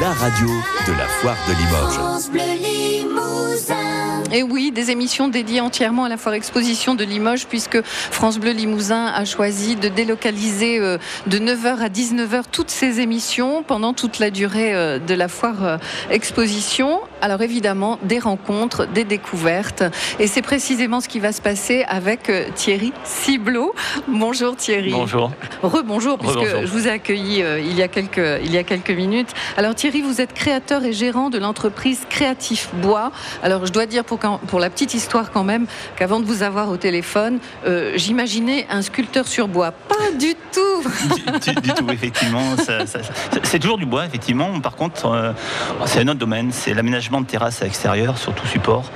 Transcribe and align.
la 0.00 0.12
radio 0.12 0.46
de 0.86 0.92
la 0.92 1.08
foire 1.08 1.36
de 1.48 1.54
Limoges. 1.54 1.98
Et 4.30 4.42
oui, 4.42 4.70
des 4.70 4.90
émissions 4.90 5.28
dédiées 5.28 5.60
entièrement 5.60 6.04
à 6.04 6.08
la 6.08 6.16
foire 6.16 6.34
exposition 6.34 6.94
de 6.94 7.02
Limoges, 7.02 7.46
puisque 7.46 7.82
France 7.82 8.38
Bleu 8.38 8.50
Limousin 8.50 9.06
a 9.06 9.24
choisi 9.24 9.74
de 9.74 9.88
délocaliser 9.88 10.78
euh, 10.78 10.98
de 11.26 11.38
9h 11.38 11.78
à 11.78 11.88
19h 11.88 12.42
toutes 12.52 12.70
ces 12.70 13.00
émissions 13.00 13.62
pendant 13.62 13.94
toute 13.94 14.18
la 14.18 14.30
durée 14.30 14.74
euh, 14.74 14.98
de 14.98 15.14
la 15.14 15.28
foire 15.28 15.64
euh, 15.64 15.78
exposition. 16.10 17.00
Alors 17.20 17.42
évidemment, 17.42 17.98
des 18.02 18.18
rencontres, 18.18 18.86
des 18.86 19.04
découvertes. 19.04 19.84
Et 20.18 20.26
c'est 20.26 20.42
précisément 20.42 21.00
ce 21.00 21.08
qui 21.08 21.20
va 21.20 21.32
se 21.32 21.40
passer 21.40 21.84
avec 21.88 22.30
Thierry 22.54 22.92
Ciblot. 23.04 23.74
Bonjour 24.06 24.56
Thierry. 24.56 24.90
Bonjour. 24.90 25.32
Rebonjour, 25.62 26.18
puisque 26.18 26.44
je 26.44 26.66
vous 26.66 26.86
ai 26.86 26.90
accueilli 26.90 27.42
il, 27.60 27.74
y 27.74 27.82
a 27.82 27.88
quelques, 27.88 28.40
il 28.44 28.52
y 28.52 28.58
a 28.58 28.62
quelques 28.62 28.90
minutes. 28.90 29.30
Alors 29.56 29.74
Thierry, 29.74 30.02
vous 30.02 30.20
êtes 30.20 30.32
créateur 30.34 30.84
et 30.84 30.92
gérant 30.92 31.30
de 31.30 31.38
l'entreprise 31.38 32.02
Créatif 32.08 32.68
Bois. 32.74 33.10
Alors 33.42 33.66
je 33.66 33.72
dois 33.72 33.86
dire 33.86 34.04
pour 34.04 34.18
pour, 34.18 34.60
la 34.60 34.70
petite 34.70 34.94
histoire 34.94 35.30
quand 35.30 35.44
même, 35.44 35.66
qu'avant 35.96 36.20
de 36.20 36.24
vous 36.24 36.42
avoir 36.42 36.68
au 36.70 36.76
téléphone, 36.76 37.38
euh, 37.66 37.92
j'imaginais 37.96 38.66
un 38.70 38.82
sculpteur 38.82 39.26
sur 39.26 39.48
bois. 39.48 39.72
Pas 39.72 40.12
du 40.18 40.34
tout 40.52 40.68
du, 41.62 41.72
tout, 41.72 41.90
effectivement. 41.90 42.54
c'est 43.42 43.58
toujours 43.58 43.78
du 43.78 43.86
bois, 43.86 44.06
effectivement. 44.06 44.60
Par 44.60 44.76
contre, 44.76 45.06
euh, 45.06 45.32
c'est 45.86 46.00
un 46.00 46.08
autre 46.08 46.18
domaine, 46.18 46.50
c'est 46.52 46.74
l'aménagement 46.74 47.07
de 47.20 47.26
terrasses 47.26 47.62
à 47.62 47.64
l'extérieur 47.64 48.18
sur 48.18 48.34
tout 48.34 48.46
support. 48.46 48.90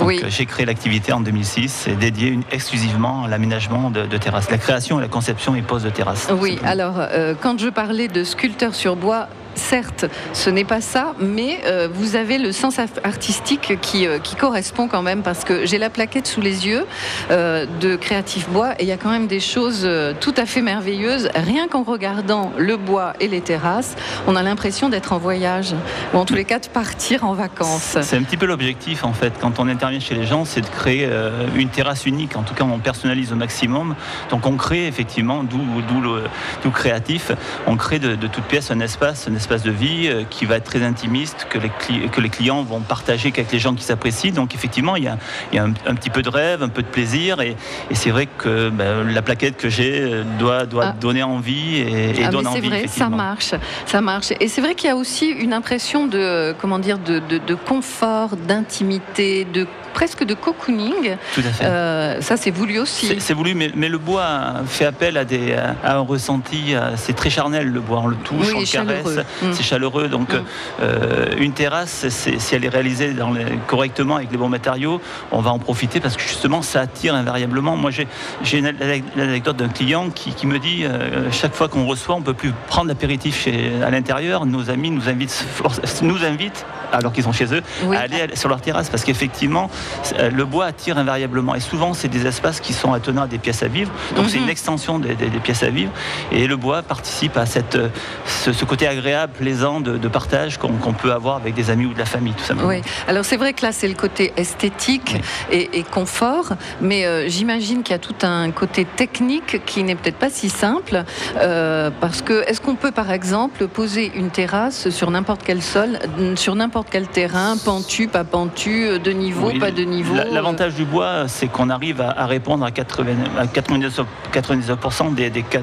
oui. 0.00 0.20
Euh, 0.22 0.26
j'ai 0.28 0.46
créé 0.46 0.66
l'activité 0.66 1.12
en 1.12 1.20
2006, 1.20 1.68
c'est 1.68 1.96
dédié 1.96 2.38
exclusivement 2.52 3.24
à 3.24 3.28
l'aménagement 3.28 3.90
de, 3.90 4.16
terrasses, 4.16 4.50
la 4.50 4.58
création 4.58 4.98
et 4.98 5.02
la 5.02 5.08
conception 5.08 5.54
et 5.54 5.62
pose 5.62 5.82
de 5.82 5.90
terrasses. 5.90 6.28
Oui, 6.38 6.58
alors 6.64 6.96
quand 7.40 7.58
je 7.58 7.68
parlais 7.68 8.08
de 8.08 8.24
sculpteur 8.24 8.74
sur 8.74 8.96
bois, 8.96 9.28
certes, 9.54 10.06
ce 10.32 10.50
n'est 10.50 10.64
pas 10.64 10.80
ça, 10.80 11.14
mais 11.20 11.60
euh, 11.66 11.88
vous 11.92 12.16
avez 12.16 12.38
le 12.38 12.52
sens 12.52 12.78
artistique 13.02 13.78
qui, 13.80 14.06
euh, 14.06 14.18
qui, 14.18 14.34
correspond 14.36 14.88
quand 14.88 15.02
même, 15.02 15.22
parce 15.22 15.44
que 15.44 15.64
j'ai 15.64 15.78
la 15.78 15.90
plaquette 15.90 16.26
sous 16.26 16.40
les 16.40 16.66
yeux 16.66 16.86
euh, 17.30 17.66
de 17.80 17.96
Créatif 17.96 18.48
Bois, 18.50 18.72
et 18.78 18.82
il 18.82 18.88
y 18.88 18.92
a 18.92 18.96
quand 18.96 19.10
même 19.10 19.26
des 19.26 19.40
choses 19.40 19.88
tout 20.20 20.34
à 20.36 20.46
fait 20.46 20.62
merveilleuses. 20.62 21.30
Rien 21.34 21.68
qu'en 21.68 21.82
regardant 21.82 22.52
le 22.58 22.76
bois 22.76 23.14
et 23.20 23.28
les 23.28 23.40
terrasses, 23.40 23.96
on 24.26 24.36
a 24.36 24.42
l'impression 24.42 24.88
d'être 24.88 25.12
en 25.12 25.18
voyage, 25.18 25.74
ou 26.12 26.18
en 26.18 26.24
tous 26.24 26.34
les 26.34 26.44
cas 26.44 26.58
de 26.58 26.66
partir 26.66 27.24
en 27.24 27.34
vacances. 27.34 27.96
C'est 28.02 28.16
un 28.16 28.22
petit 28.22 28.36
peu 28.36 28.46
l'objectif, 28.46 29.04
en 29.04 29.12
fait, 29.12 29.32
quand 29.40 29.58
on 29.58 29.68
intervient 29.68 30.00
chez 30.00 30.14
les 30.14 30.26
gens, 30.26 30.44
c'est 30.44 30.60
de 30.60 30.66
créer 30.66 31.08
une 31.54 31.68
terrasse 31.68 32.06
unique. 32.06 32.36
En 32.36 32.42
tout 32.42 32.54
cas, 32.54 32.64
on 32.64 32.78
personnalise 32.78 33.32
au 33.32 33.36
maximum. 33.36 33.94
Donc 34.30 34.46
on 34.46 34.56
crée 34.56 34.86
effectivement, 34.86 35.44
d'où 35.44 36.00
le 36.00 36.70
créatif, 36.70 37.30
on 37.66 37.76
crée 37.76 37.98
de, 37.98 38.14
de 38.16 38.26
toute 38.26 38.44
pièce 38.44 38.70
un 38.70 38.80
espace, 38.80 39.28
un 39.28 39.34
espace 39.34 39.43
espace 39.44 39.62
de 39.62 39.70
vie 39.70 40.08
euh, 40.08 40.22
qui 40.28 40.46
va 40.46 40.56
être 40.56 40.64
très 40.64 40.82
intimiste, 40.82 41.46
que 41.50 41.58
les, 41.58 42.08
que 42.08 42.20
les 42.20 42.30
clients 42.30 42.62
vont 42.62 42.80
partager 42.80 43.28
avec 43.28 43.52
les 43.52 43.58
gens 43.58 43.74
qui 43.74 43.84
s'apprécient. 43.84 44.32
Donc 44.32 44.54
effectivement, 44.54 44.96
il 44.96 45.04
y 45.04 45.08
a, 45.08 45.18
il 45.52 45.56
y 45.56 45.58
a 45.58 45.64
un, 45.64 45.94
petit 45.94 46.08
peu 46.08 46.22
de 46.22 46.30
rêve, 46.30 46.62
un 46.62 46.70
peu 46.70 46.82
de 46.82 46.88
plaisir. 46.88 47.42
Et, 47.42 47.56
et 47.90 47.94
c'est 47.94 48.10
vrai 48.10 48.26
que 48.26 48.70
ben, 48.70 49.04
la 49.04 49.20
plaquette 49.20 49.58
que 49.58 49.68
j'ai 49.68 50.00
euh, 50.00 50.24
doit, 50.38 50.64
doit 50.64 50.86
ah. 50.86 50.94
donner 50.98 51.22
envie 51.22 51.76
et, 51.76 52.20
et 52.20 52.24
ah, 52.24 52.30
donne 52.30 52.46
envie. 52.46 52.62
C'est 52.62 52.68
vrai, 52.68 52.86
ça 52.86 53.10
marche, 53.10 53.54
ça 53.84 54.00
marche. 54.00 54.32
Et 54.40 54.48
c'est 54.48 54.62
vrai 54.62 54.74
qu'il 54.74 54.88
y 54.88 54.92
a 54.92 54.96
aussi 54.96 55.28
une 55.28 55.52
impression 55.52 56.06
de, 56.06 56.54
comment 56.58 56.78
dire, 56.78 56.98
de, 56.98 57.18
de, 57.18 57.36
de 57.36 57.54
confort, 57.54 58.36
d'intimité, 58.36 59.44
de 59.44 59.66
presque 59.94 60.24
de 60.24 60.34
cocooning. 60.34 61.16
Tout 61.34 61.40
à 61.40 61.52
fait. 61.52 61.64
Euh, 61.64 62.20
ça, 62.20 62.36
c'est 62.36 62.50
voulu 62.50 62.78
aussi. 62.78 63.16
C'est 63.18 63.32
voulu, 63.32 63.54
mais, 63.54 63.70
mais, 63.74 63.88
le 63.88 63.98
bois 63.98 64.56
fait 64.66 64.84
appel 64.84 65.16
à, 65.16 65.24
des, 65.24 65.54
à 65.54 65.96
un 65.96 66.00
ressenti. 66.00 66.74
C'est 66.96 67.14
très 67.14 67.30
charnel, 67.30 67.68
le 67.68 67.80
bois. 67.80 68.00
On 68.00 68.08
le 68.08 68.16
touche, 68.16 68.48
on 68.54 68.60
le 68.60 68.70
caresse. 68.70 69.24
Mm. 69.42 69.52
C'est 69.52 69.62
chaleureux. 69.62 70.08
Donc, 70.08 70.34
mm. 70.34 70.44
euh, 70.82 71.26
une 71.38 71.52
terrasse, 71.52 72.08
si 72.08 72.54
elle 72.54 72.64
est 72.64 72.68
réalisée 72.68 73.14
dans 73.14 73.32
correctement 73.66 74.16
avec 74.16 74.30
les 74.30 74.36
bons 74.36 74.48
matériaux, 74.48 75.00
on 75.30 75.40
va 75.40 75.50
en 75.50 75.58
profiter 75.58 76.00
parce 76.00 76.16
que 76.16 76.22
justement, 76.22 76.60
ça 76.62 76.80
attire 76.80 77.14
invariablement. 77.14 77.76
Moi, 77.76 77.90
j'ai 77.90 78.58
une 78.58 78.66
anecdote 78.66 79.56
d'un 79.56 79.68
client 79.68 80.10
qui, 80.10 80.32
qui, 80.32 80.46
me 80.46 80.58
dit 80.58 80.84
euh, 80.84 81.30
chaque 81.30 81.54
fois 81.54 81.68
qu'on 81.68 81.86
reçoit, 81.86 82.16
on 82.16 82.20
ne 82.20 82.24
peut 82.24 82.34
plus 82.34 82.52
prendre 82.66 82.88
l'apéritif 82.88 83.48
à 83.84 83.90
l'intérieur. 83.90 84.44
Nos 84.46 84.70
amis 84.70 84.90
nous 84.90 85.08
invitent, 85.08 85.46
nous 86.02 86.24
invitent 86.24 86.66
alors 86.92 87.12
qu'ils 87.12 87.24
sont 87.24 87.32
chez 87.32 87.52
eux, 87.54 87.62
à 87.92 88.00
aller 88.00 88.28
sur 88.34 88.48
leur 88.48 88.60
terrasse 88.60 88.88
parce 88.88 89.04
qu'effectivement, 89.04 89.70
euh, 90.18 90.30
le 90.30 90.44
bois 90.44 90.66
attire 90.66 90.98
invariablement. 90.98 91.54
Et 91.54 91.60
souvent, 91.60 91.94
c'est 91.94 92.08
des 92.08 92.26
espaces 92.26 92.60
qui 92.60 92.72
sont 92.72 92.92
attenants 92.92 93.22
à 93.22 93.26
des 93.26 93.38
pièces 93.38 93.62
à 93.62 93.68
vivre. 93.68 93.90
Donc, 94.16 94.28
c'est 94.28 94.38
une 94.38 94.44
mhm. 94.44 94.50
extension 94.50 94.98
des, 94.98 95.14
pièces 95.42 95.62
à 95.62 95.70
vivre. 95.70 95.90
Et 96.32 96.46
le 96.46 96.56
bois 96.56 96.82
participe 96.82 97.36
à 97.36 97.46
cette, 97.46 97.78
ce, 98.26 98.64
côté 98.64 98.86
agréable, 98.86 99.32
plaisant 99.38 99.80
de, 99.80 100.08
partage 100.08 100.58
qu'on 100.58 100.92
peut 100.92 101.12
avoir 101.12 101.36
avec 101.36 101.54
des 101.54 101.70
amis 101.70 101.86
ou 101.86 101.94
de 101.94 101.98
la 101.98 102.04
famille, 102.04 102.34
tout 102.34 102.44
simplement. 102.44 102.68
Oui, 102.68 102.82
alors 103.08 103.24
c'est 103.24 103.36
vrai 103.36 103.52
que 103.52 103.62
là, 103.62 103.72
c'est 103.72 103.88
le 103.88 103.94
côté 103.94 104.32
esthétique 104.36 105.16
et, 105.50 105.82
confort, 105.90 106.54
mais 106.80 107.04
euh, 107.04 107.28
j'imagine 107.28 107.82
qu'il 107.82 107.92
y 107.92 107.96
a 107.96 107.98
tout 107.98 108.14
un 108.22 108.50
côté 108.50 108.84
technique 108.84 109.64
qui 109.64 109.82
n'est 109.82 109.96
peut-être 109.96 110.16
pas 110.16 110.30
si 110.30 110.48
simple. 110.48 111.04
Euh, 111.38 111.90
parce 112.00 112.22
que, 112.22 112.48
est-ce 112.48 112.60
qu'on 112.60 112.76
peut, 112.76 112.92
par 112.92 113.10
exemple, 113.10 113.66
poser 113.66 114.12
une 114.14 114.30
terrasse 114.30 114.90
sur 114.90 115.10
n'importe 115.10 115.42
quel 115.44 115.62
sol, 115.62 115.98
sur 116.36 116.54
n'importe 116.54 116.83
quel 116.90 117.08
terrain, 117.08 117.56
pentu, 117.56 118.08
pas 118.08 118.24
pentu, 118.24 118.98
de 118.98 119.10
niveau, 119.10 119.50
pas 119.58 119.70
de 119.70 119.82
niveau 119.82 120.14
L'avantage 120.30 120.74
du 120.74 120.84
bois, 120.84 121.28
c'est 121.28 121.48
qu'on 121.48 121.70
arrive 121.70 122.00
à, 122.00 122.26
répondre 122.26 122.64
à, 122.64 122.70
80, 122.70 123.12
à 123.38 123.46
99%, 123.46 125.14
des, 125.14 125.42
cas. 125.42 125.60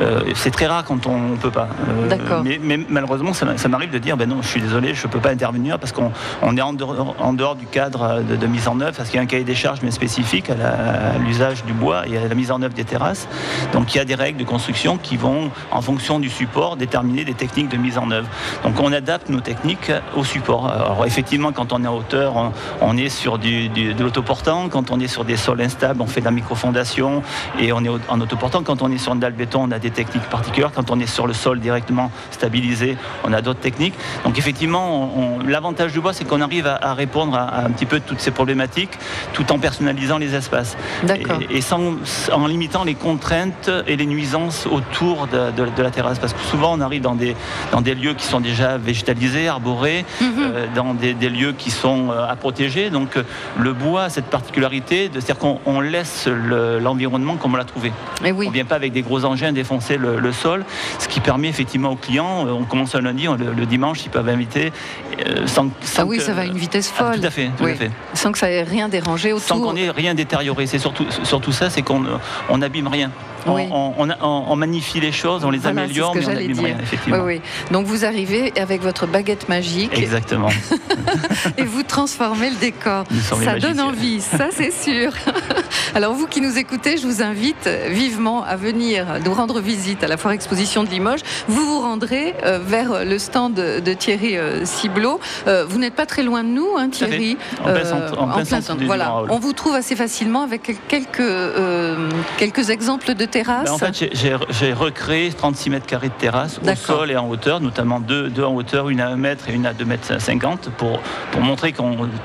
Euh, 0.00 0.20
c'est 0.34 0.50
très 0.50 0.66
rare 0.66 0.84
quand 0.84 1.06
on 1.06 1.18
ne 1.30 1.36
peut 1.36 1.50
pas. 1.50 1.68
D'accord. 2.08 2.42
Mais, 2.44 2.60
mais, 2.62 2.78
malheureusement, 2.88 3.32
ça, 3.32 3.68
m'arrive 3.68 3.90
de 3.90 3.98
dire 3.98 4.16
ben 4.16 4.28
non, 4.28 4.42
je 4.42 4.48
suis 4.48 4.60
désolé, 4.60 4.94
je 4.94 5.06
ne 5.06 5.12
peux 5.12 5.20
pas 5.20 5.30
intervenir 5.30 5.78
parce 5.78 5.92
qu'on 5.92 6.56
est 6.56 6.60
en 6.60 6.72
dehors, 6.72 7.56
du 7.56 7.66
cadre 7.66 8.22
de, 8.22 8.46
mise 8.46 8.68
en 8.68 8.80
œuvre, 8.80 8.96
parce 8.96 9.08
qu'il 9.08 9.16
y 9.16 9.20
a 9.20 9.22
un 9.22 9.26
cahier 9.26 9.44
des 9.44 9.54
charges 9.54 9.80
mais 9.82 9.90
spécifique 9.90 10.50
à 10.50 11.18
l'usage 11.18 11.64
du 11.64 11.72
bois 11.72 12.06
et 12.06 12.16
à 12.18 12.28
la 12.28 12.34
mise 12.34 12.50
en 12.50 12.60
œuvre 12.62 12.74
des 12.74 12.84
terrasses. 12.84 13.28
Donc 13.72 13.94
il 13.94 13.98
y 13.98 14.00
a 14.00 14.04
des 14.04 14.14
règles 14.14 14.38
de 14.38 14.44
construction 14.44 14.98
qui 14.98 15.16
vont, 15.16 15.50
en 15.70 15.80
fonction 15.80 16.18
du 16.18 16.30
support, 16.30 16.76
déterminer 16.76 17.24
des 17.24 17.34
techniques 17.34 17.68
de 17.68 17.76
mise 17.76 17.98
en 17.98 18.10
œuvre. 18.10 18.28
Donc 18.64 18.78
on 18.80 18.92
adapte 18.92 19.28
nos 19.28 19.40
techniques 19.40 19.92
au 20.14 20.24
support. 20.24 20.35
Alors 20.48 21.04
effectivement, 21.06 21.52
quand 21.52 21.72
on 21.72 21.82
est 21.84 21.86
en 21.86 21.96
hauteur, 21.96 22.52
on, 22.80 22.96
est 22.96 23.08
sur 23.08 23.38
du, 23.38 23.68
de 23.68 24.02
l'autoportant. 24.02 24.68
Quand 24.68 24.90
on 24.90 25.00
est 25.00 25.08
sur 25.08 25.24
des 25.24 25.36
sols 25.36 25.60
instables, 25.60 26.00
on 26.02 26.06
fait 26.06 26.20
de 26.20 26.26
la 26.26 26.30
microfondation 26.30 27.22
et 27.58 27.72
on 27.72 27.82
est 27.84 27.88
en 28.08 28.20
autoportant. 28.20 28.62
Quand 28.62 28.82
on 28.82 28.90
est 28.90 28.98
sur 28.98 29.12
une 29.12 29.20
dalle 29.20 29.32
béton, 29.32 29.62
on 29.64 29.70
a 29.70 29.78
des 29.78 29.90
techniques 29.90 30.24
particulières. 30.24 30.72
Quand 30.74 30.90
on 30.90 31.00
est 31.00 31.06
sur 31.06 31.26
le 31.26 31.32
sol 31.32 31.60
directement 31.60 32.10
stabilisé, 32.30 32.96
on 33.24 33.32
a 33.32 33.42
d'autres 33.42 33.60
techniques. 33.60 33.94
Donc 34.24 34.38
effectivement, 34.38 35.38
l'avantage 35.46 35.92
du 35.92 36.00
bois, 36.00 36.12
c'est 36.12 36.24
qu'on 36.24 36.40
arrive 36.40 36.66
à, 36.66 36.94
répondre 36.94 37.36
à, 37.36 37.64
un 37.64 37.70
petit 37.70 37.86
peu 37.86 38.00
toutes 38.00 38.20
ces 38.20 38.30
problématiques 38.30 38.98
tout 39.32 39.50
en 39.52 39.58
personnalisant 39.58 40.18
les 40.18 40.34
espaces. 40.34 40.76
Et, 41.50 41.60
sans, 41.60 41.94
en 42.32 42.46
limitant 42.46 42.84
les 42.84 42.94
contraintes 42.94 43.70
et 43.86 43.96
les 43.96 44.06
nuisances 44.06 44.66
autour 44.66 45.26
de, 45.26 45.82
la 45.82 45.90
terrasse. 45.90 46.18
Parce 46.18 46.32
que 46.32 46.40
souvent, 46.40 46.76
on 46.76 46.80
arrive 46.80 47.02
dans 47.02 47.14
des, 47.14 47.36
dans 47.72 47.80
des 47.80 47.94
lieux 47.94 48.14
qui 48.14 48.26
sont 48.26 48.40
déjà 48.40 48.78
végétalisés, 48.78 49.48
arborés, 49.48 50.04
mhm. 50.20 50.25
Euh, 50.38 50.66
dans 50.74 50.94
des, 50.94 51.14
lieux 51.28 51.52
qui 51.56 51.70
sont 51.70 52.10
euh, 52.10 52.26
à 52.28 52.36
protéger. 52.36 52.90
Donc 52.90 53.16
le 53.58 53.72
bois 53.72 54.04
a 54.04 54.10
cette 54.10 54.26
particularité, 54.26 55.10
c'est-à-dire 55.12 55.38
qu'on 55.38 55.80
laisse 55.80 56.28
l'environnement 56.28 57.36
comme 57.36 57.54
on 57.54 57.56
l'a 57.56 57.64
trouvé. 57.64 57.92
Et 58.24 58.32
oui. 58.32 58.46
On 58.46 58.50
ne 58.50 58.54
vient 58.54 58.64
pas 58.64 58.76
avec 58.76 58.92
des 58.92 59.02
gros 59.02 59.24
engins 59.24 59.52
défoncer 59.52 59.96
le, 59.96 60.32
sol, 60.32 60.64
ce 60.98 61.08
qui 61.08 61.20
permet 61.20 61.48
effectivement 61.48 61.90
aux 61.90 61.96
clients, 61.96 62.46
euh, 62.46 62.50
on 62.50 62.64
commence 62.64 62.94
un 62.94 63.00
lundi, 63.00 63.26
le, 63.26 63.66
dimanche, 63.66 64.04
ils 64.04 64.10
peuvent 64.10 64.28
inviter 64.28 64.72
euh, 65.26 65.46
sans, 65.46 65.68
Ah 65.96 66.04
oui, 66.04 66.20
ça 66.20 66.32
va 66.32 66.42
à 66.42 66.44
une 66.44 66.56
vitesse 66.56 66.92
ah, 66.94 67.04
folle. 67.04 67.20
tout 67.20 67.26
à 67.26 67.30
fait, 67.30 67.50
Sans 68.14 68.32
que 68.32 68.38
ça 68.38 68.50
ait 68.50 68.62
rien 68.62 68.88
dérangé 68.88 69.32
autour. 69.32 69.46
Sans 69.46 69.60
qu'on 69.60 69.76
ait 69.76 69.90
rien 69.90 70.14
détérioré. 70.14 70.66
C'est 70.66 70.78
surtout, 70.78 71.06
surtout 71.22 71.52
ça, 71.52 71.70
c'est 71.70 71.82
qu'on 71.82 72.04
on 72.48 72.58
n'abîme 72.58 72.88
rien. 72.88 73.10
On, 73.46 74.56
magnifie 74.56 75.00
les 75.00 75.12
choses, 75.12 75.44
on 75.44 75.50
les 75.50 75.66
améliore, 75.66 76.14
on 76.16 76.20
n'abîme 76.20 76.58
rien, 76.58 76.76
effectivement. 76.80 77.24
Oui, 77.24 77.40
Donc 77.70 77.86
vous 77.86 78.04
arrivez 78.04 78.52
avec 78.58 78.82
votre 78.82 79.06
baguette 79.06 79.48
magique. 79.48 79.96
Exactement. 79.96 80.48
et 81.58 81.64
vous 81.64 81.82
transformez 81.82 82.50
le 82.50 82.56
décor. 82.56 83.04
Ça 83.44 83.58
donne 83.58 83.80
envie, 83.80 84.20
ça 84.20 84.48
c'est 84.50 84.72
sûr. 84.72 85.12
Alors 85.94 86.14
vous 86.14 86.26
qui 86.26 86.40
nous 86.40 86.58
écoutez, 86.58 86.96
je 86.96 87.06
vous 87.06 87.22
invite 87.22 87.68
vivement 87.88 88.44
à 88.44 88.56
venir 88.56 89.06
nous 89.24 89.34
rendre 89.34 89.60
visite 89.60 90.02
à 90.04 90.08
la 90.08 90.16
foire 90.16 90.32
exposition 90.32 90.84
de 90.84 90.88
Limoges. 90.88 91.20
Vous 91.48 91.64
vous 91.64 91.80
rendrez 91.80 92.34
euh, 92.44 92.58
vers 92.58 93.04
le 93.04 93.18
stand 93.18 93.54
de 93.54 93.92
Thierry 93.92 94.36
euh, 94.36 94.64
Ciblot. 94.64 95.20
Euh, 95.46 95.64
vous 95.68 95.78
n'êtes 95.78 95.94
pas 95.94 96.06
très 96.06 96.22
loin 96.22 96.44
de 96.44 96.48
nous, 96.48 96.76
hein, 96.76 96.88
Thierry. 96.88 97.36
En 97.60 97.72
plein 97.72 98.44
centre. 98.60 98.76
Voilà. 98.84 99.22
On 99.28 99.38
vous 99.38 99.52
trouve 99.52 99.74
assez 99.74 99.96
facilement 99.96 100.42
avec 100.42 100.76
quelques, 100.88 101.22
quelques 102.38 102.70
exemples 102.70 103.14
de 103.14 103.24
terrasse 103.26 103.66
ben, 103.66 103.72
En 103.72 103.78
fait, 103.78 104.10
j'ai 104.12 104.72
recréé 104.72 105.32
36 105.32 105.70
mètres 105.70 105.86
carrés 105.86 106.08
de 106.08 106.14
terrasse 106.14 106.60
au 106.62 106.74
sol 106.74 107.10
et 107.10 107.16
en 107.16 107.28
hauteur, 107.28 107.60
notamment 107.60 108.00
deux, 108.00 108.28
deux, 108.28 108.44
en 108.44 108.54
hauteur, 108.54 108.88
une 108.88 109.00
à 109.00 109.08
1 109.08 109.16
mètre 109.16 109.48
et 109.48 109.52
une 109.52 109.66
à 109.66 109.72
2 109.72 109.84
mètres 109.84 110.20
50 110.20 110.70
pour, 110.76 111.00
pour 111.32 111.40
montrer 111.40 111.74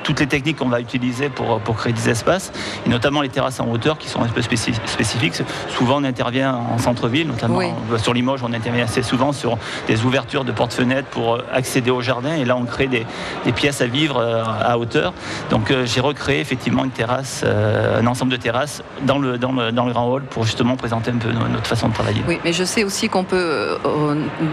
toutes 0.03 0.19
les 0.19 0.27
techniques 0.27 0.57
qu'on 0.57 0.69
va 0.69 0.79
utiliser 0.79 1.29
pour, 1.29 1.59
pour 1.59 1.75
créer 1.75 1.93
des 1.93 2.09
espaces, 2.09 2.51
et 2.85 2.89
notamment 2.89 3.21
les 3.21 3.29
terrasses 3.29 3.59
en 3.59 3.67
hauteur 3.67 3.97
qui 3.97 4.07
sont 4.07 4.21
un 4.21 4.27
peu 4.27 4.41
spécifiques. 4.41 5.41
Souvent, 5.69 5.97
on 6.01 6.03
intervient 6.03 6.53
en 6.53 6.77
centre-ville, 6.77 7.27
notamment 7.27 7.59
sur 7.97 8.13
Limoges, 8.13 8.43
on 8.43 8.53
intervient 8.53 8.85
assez 8.85 9.03
souvent 9.03 9.31
sur 9.31 9.57
des 9.87 10.05
ouvertures 10.05 10.45
de 10.45 10.51
portes-fenêtres 10.51 11.07
pour 11.09 11.39
accéder 11.51 11.91
au 11.91 12.01
jardin, 12.01 12.35
et 12.35 12.45
là, 12.45 12.55
on 12.55 12.65
crée 12.65 12.87
des, 12.87 13.05
des 13.45 13.51
pièces 13.51 13.81
à 13.81 13.87
vivre 13.87 14.17
euh, 14.17 14.43
à 14.45 14.77
hauteur. 14.77 15.13
Donc, 15.49 15.71
euh, 15.71 15.85
j'ai 15.85 16.01
recréé 16.01 16.39
effectivement 16.39 16.85
une 16.85 16.91
terrasse, 16.91 17.43
euh, 17.45 17.99
un 17.99 18.07
ensemble 18.07 18.31
de 18.31 18.37
terrasses 18.37 18.83
dans 19.03 19.17
le, 19.17 19.37
dans 19.37 19.51
le, 19.51 19.71
dans 19.71 19.85
le 19.85 19.91
grand 19.91 20.07
hall 20.11 20.23
pour 20.23 20.43
justement 20.43 20.75
présenter 20.75 20.90
un 20.93 20.99
peu 20.99 21.31
notre 21.31 21.67
façon 21.67 21.89
de 21.89 21.93
travailler. 21.93 22.21
Oui, 22.27 22.39
mais 22.43 22.53
je 22.53 22.63
sais 22.63 22.83
aussi 22.83 23.09
qu'on 23.09 23.23
peut 23.23 23.77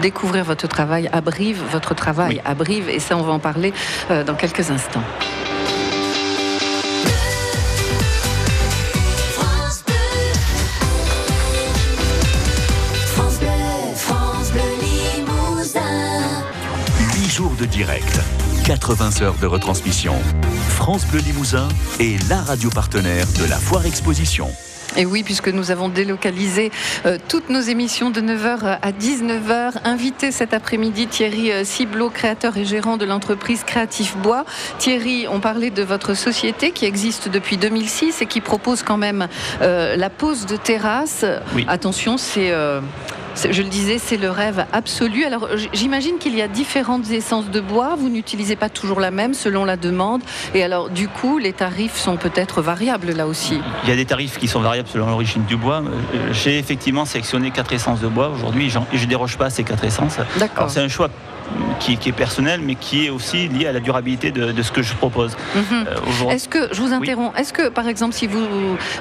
découvrir 0.01 0.43
votre 0.43 0.67
travail 0.67 1.09
à 1.11 1.21
Brive, 1.21 1.61
votre 1.71 1.93
travail 1.93 2.41
à 2.45 2.53
Brive, 2.55 2.89
et 2.89 2.99
ça, 2.99 3.17
on 3.17 3.21
va 3.21 3.33
en 3.33 3.39
parler 3.39 3.73
dans 4.25 4.35
quelques 4.35 4.71
instants. 4.71 5.03
jours 17.39 17.55
de 17.55 17.65
direct, 17.65 18.19
80 18.65 19.21
heures 19.21 19.37
de 19.39 19.47
retransmission. 19.47 20.13
France 20.67 21.05
Bleu 21.05 21.21
Limousin 21.21 21.69
est 22.01 22.21
la 22.27 22.41
radio 22.41 22.69
partenaire 22.69 23.25
de 23.39 23.45
la 23.45 23.55
Foire 23.55 23.85
Exposition. 23.85 24.49
Et 24.97 25.05
oui, 25.05 25.23
puisque 25.23 25.49
nous 25.49 25.71
avons 25.71 25.87
délocalisé 25.87 26.71
euh, 27.05 27.17
toutes 27.27 27.49
nos 27.49 27.61
émissions 27.61 28.09
de 28.09 28.21
9h 28.21 28.79
à 28.81 28.91
19h. 28.91 29.73
Invité 29.83 30.31
cet 30.31 30.53
après-midi 30.53 31.07
Thierry 31.07 31.51
euh, 31.51 31.63
Ciblot, 31.63 32.09
créateur 32.09 32.57
et 32.57 32.65
gérant 32.65 32.97
de 32.97 33.05
l'entreprise 33.05 33.63
Créatif 33.63 34.17
Bois. 34.17 34.45
Thierry, 34.79 35.27
on 35.29 35.39
parlait 35.39 35.69
de 35.69 35.83
votre 35.83 36.15
société 36.15 36.71
qui 36.71 36.85
existe 36.85 37.29
depuis 37.29 37.57
2006 37.57 38.21
et 38.21 38.25
qui 38.25 38.41
propose 38.41 38.81
quand 38.83 38.97
même 38.97 39.27
euh, 39.61 39.95
la 39.95 40.09
pose 40.09 40.45
de 40.45 40.57
terrasse. 40.57 41.25
Attention, 41.67 42.17
c'est 42.17 42.51
je 43.49 43.61
le 43.61 43.69
disais, 43.69 43.97
c'est 43.97 44.17
le 44.17 44.29
rêve 44.29 44.65
absolu. 44.73 45.25
Alors, 45.25 45.47
j'imagine 45.73 46.17
qu'il 46.17 46.35
y 46.35 46.41
a 46.41 46.47
différentes 46.47 47.09
essences 47.11 47.49
de 47.49 47.59
bois. 47.59 47.95
Vous 47.97 48.09
n'utilisez 48.09 48.55
pas 48.55 48.69
toujours 48.69 48.99
la 48.99 49.11
même 49.11 49.33
selon 49.33 49.65
la 49.65 49.77
demande. 49.77 50.21
Et 50.53 50.63
alors, 50.63 50.89
du 50.89 51.07
coup, 51.07 51.37
les 51.37 51.53
tarifs 51.53 51.95
sont 51.95 52.17
peut-être 52.17 52.61
variables 52.61 53.11
là 53.11 53.27
aussi. 53.27 53.59
Il 53.83 53.89
y 53.89 53.93
a 53.93 53.95
des 53.95 54.05
tarifs 54.05 54.37
qui 54.37 54.47
sont 54.47 54.61
variables 54.61 54.89
selon 54.89 55.07
l'origine 55.07 55.43
du 55.45 55.57
bois. 55.57 55.81
Euh, 55.81 56.33
j'ai 56.33 56.57
effectivement 56.57 57.05
sélectionné 57.05 57.51
quatre 57.51 57.73
essences 57.73 58.01
de 58.01 58.07
bois 58.07 58.29
aujourd'hui. 58.29 58.69
Je 58.69 58.79
ne 58.79 59.05
déroge 59.05 59.37
pas 59.37 59.45
à 59.45 59.49
ces 59.49 59.63
quatre 59.63 59.83
essences. 59.83 60.17
D'accord. 60.37 60.69
C'est 60.69 60.81
un 60.81 60.87
choix 60.87 61.09
qui, 61.79 61.93
est 61.93 62.11
personnel, 62.11 62.61
mais 62.63 62.75
qui 62.75 63.05
est 63.05 63.09
aussi 63.09 63.47
lié 63.47 63.67
à 63.67 63.71
la 63.71 63.79
durabilité 63.79 64.31
de, 64.31 64.61
ce 64.61 64.71
que 64.71 64.81
je 64.81 64.93
propose. 64.93 65.35
Euh, 65.55 66.29
est-ce 66.29 66.49
que, 66.49 66.73
je 66.73 66.81
vous 66.81 66.93
interromps, 66.93 67.37
est-ce 67.37 67.53
que 67.53 67.69
par 67.69 67.87
exemple, 67.87 68.13
si 68.13 68.27
vous, 68.27 68.45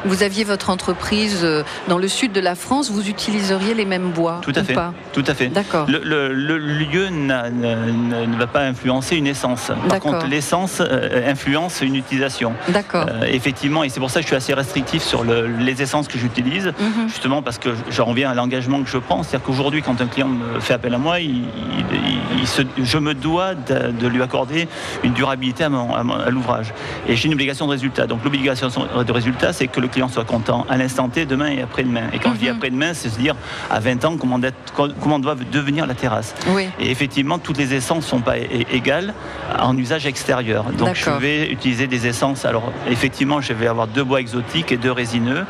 vous 0.04 0.22
aviez 0.22 0.44
votre 0.44 0.70
entreprise 0.70 1.40
euh, 1.42 1.62
dans 1.88 1.98
le 1.98 2.08
sud 2.08 2.32
de 2.32 2.40
la 2.40 2.54
France, 2.54 2.90
vous 2.90 3.08
utiliseriez 3.08 3.74
les 3.74 3.84
mêmes 3.84 4.10
bois 4.10 4.40
Tout 4.42 4.52
à 4.54 4.64
fait. 4.64 4.74
Pas 4.74 4.92
tout 5.12 5.24
à 5.26 5.34
fait. 5.34 5.48
D'accord. 5.48 5.86
Le, 5.88 6.28
lieu 6.58 7.08
ne 7.08 8.38
va 8.38 8.46
pas 8.46 8.62
influencer 8.62 9.16
une 9.16 9.26
essence. 9.26 9.70
Par 9.88 10.00
contre, 10.00 10.26
l'essence 10.26 10.80
euh, 10.80 11.30
influence 11.30 11.80
une 11.80 11.96
utilisation. 11.96 12.52
D'accord. 12.68 13.06
effectivement, 13.26 13.84
et 13.84 13.88
c'est 13.88 14.00
pour 14.00 14.10
ça 14.10 14.20
que 14.20 14.24
je 14.24 14.28
suis 14.28 14.36
assez 14.36 14.54
restrictif 14.54 15.02
sur 15.02 15.24
les 15.24 15.82
essences 15.82 16.08
que 16.08 16.18
j'utilise, 16.18 16.66
mhm. 16.66 17.08
justement 17.08 17.42
parce 17.42 17.58
que 17.58 17.70
j'en 17.90 18.04
reviens 18.04 18.30
à 18.30 18.34
l'engagement 18.34 18.82
que 18.82 18.88
je 18.88 18.98
prends. 18.98 19.22
C'est-à-dire 19.22 19.46
qu'aujourd'hui, 19.46 19.82
quand 19.82 20.00
un 20.00 20.06
client 20.06 20.28
me 20.28 20.60
fait 20.60 20.74
appel 20.74 20.94
à 20.94 20.98
moi, 20.98 21.20
il 21.20 22.37
je 22.44 22.98
me 22.98 23.14
dois 23.14 23.54
de, 23.54 24.06
lui 24.06 24.22
accorder 24.22 24.68
une 25.04 25.12
durabilité 25.12 25.64
à, 25.64 26.30
l'ouvrage. 26.30 26.72
Et 27.06 27.16
j'ai 27.16 27.26
une 27.26 27.34
obligation 27.34 27.66
de 27.66 27.72
résultat. 27.72 28.06
Donc 28.06 28.24
l'obligation 28.24 28.68
de 28.68 29.12
résultat, 29.12 29.52
c'est 29.52 29.66
que 29.66 29.80
le 29.80 29.88
client 29.88 30.08
soit 30.08 30.24
content 30.24 30.66
à 30.68 30.76
l'instant 30.76 31.08
T, 31.08 31.26
demain 31.26 31.48
et 31.48 31.62
après-demain. 31.62 32.08
Et 32.12 32.18
quand 32.18 32.32
je 32.34 32.38
dis 32.38 32.48
mhm. 32.48 32.56
après-demain, 32.56 32.94
c'est 32.94 33.08
se 33.08 33.18
dire 33.18 33.34
à 33.70 33.80
20 33.80 34.04
ans 34.04 34.16
comment, 34.16 34.40
comment 34.74 35.18
doit 35.18 35.36
devenir 35.52 35.86
la 35.86 35.94
terrasse. 35.94 36.34
Et 36.80 36.90
effectivement, 36.90 37.38
toutes 37.38 37.58
les 37.58 37.74
essences 37.74 38.04
ne 38.04 38.10
sont 38.10 38.20
pas 38.20 38.38
égales 38.38 39.14
en 39.58 39.76
usage 39.76 40.06
extérieur. 40.06 40.64
Donc 40.72 40.94
je 40.94 41.10
vais 41.10 41.50
utiliser 41.50 41.86
des 41.86 42.06
essences. 42.06 42.44
Alors 42.44 42.72
effectivement, 42.88 43.40
je 43.40 43.52
vais 43.52 43.66
avoir 43.66 43.86
deux 43.86 44.04
bois 44.04 44.20
exotiques 44.20 44.72
et 44.72 44.76
deux 44.76 44.92
résineux. 44.92 45.44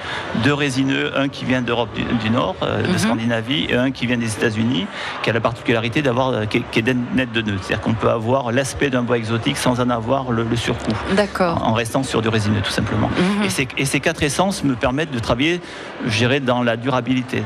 Deux 0.44 0.54
résineux, 0.54 1.16
un 1.18 1.28
qui 1.28 1.44
vient 1.44 1.62
d'Europe 1.62 1.90
du, 2.22 2.30
Nord, 2.30 2.56
euh, 2.62 2.82
de 2.82 2.88
mhm. 2.88 2.98
Scandinavie, 2.98 3.66
et 3.68 3.74
un 3.74 3.90
qui 3.90 4.06
vient 4.06 4.16
des 4.16 4.32
États-Unis, 4.32 4.86
qui 5.22 5.30
a 5.30 5.32
la 5.32 5.40
particularité 5.40 6.02
d'avoir 6.02 6.28
euh, 6.28 6.44
qui, 6.46 6.77
est 6.78 6.96
net 7.14 7.32
de 7.32 7.42
nœuds. 7.42 7.58
C'est-à-dire 7.60 7.80
qu'on 7.80 7.94
peut 7.94 8.10
avoir 8.10 8.52
l'aspect 8.52 8.90
d'un 8.90 9.02
bois 9.02 9.18
exotique 9.18 9.56
sans 9.56 9.80
en 9.80 9.90
avoir 9.90 10.30
le, 10.30 10.44
surcoût. 10.56 10.92
D'accord. 11.16 11.62
En, 11.64 11.72
restant 11.72 12.02
sur 12.02 12.22
du 12.22 12.28
résineux, 12.28 12.60
tout 12.62 12.70
simplement. 12.70 13.08
Mhm. 13.08 13.44
et, 13.76 13.84
ces, 13.84 14.00
quatre 14.00 14.22
essences 14.22 14.64
me 14.64 14.74
permettent 14.74 15.10
de 15.10 15.18
travailler, 15.18 15.60
je 16.06 16.18
dirais, 16.18 16.40
dans 16.40 16.62
la 16.62 16.76
durabilité, 16.76 17.42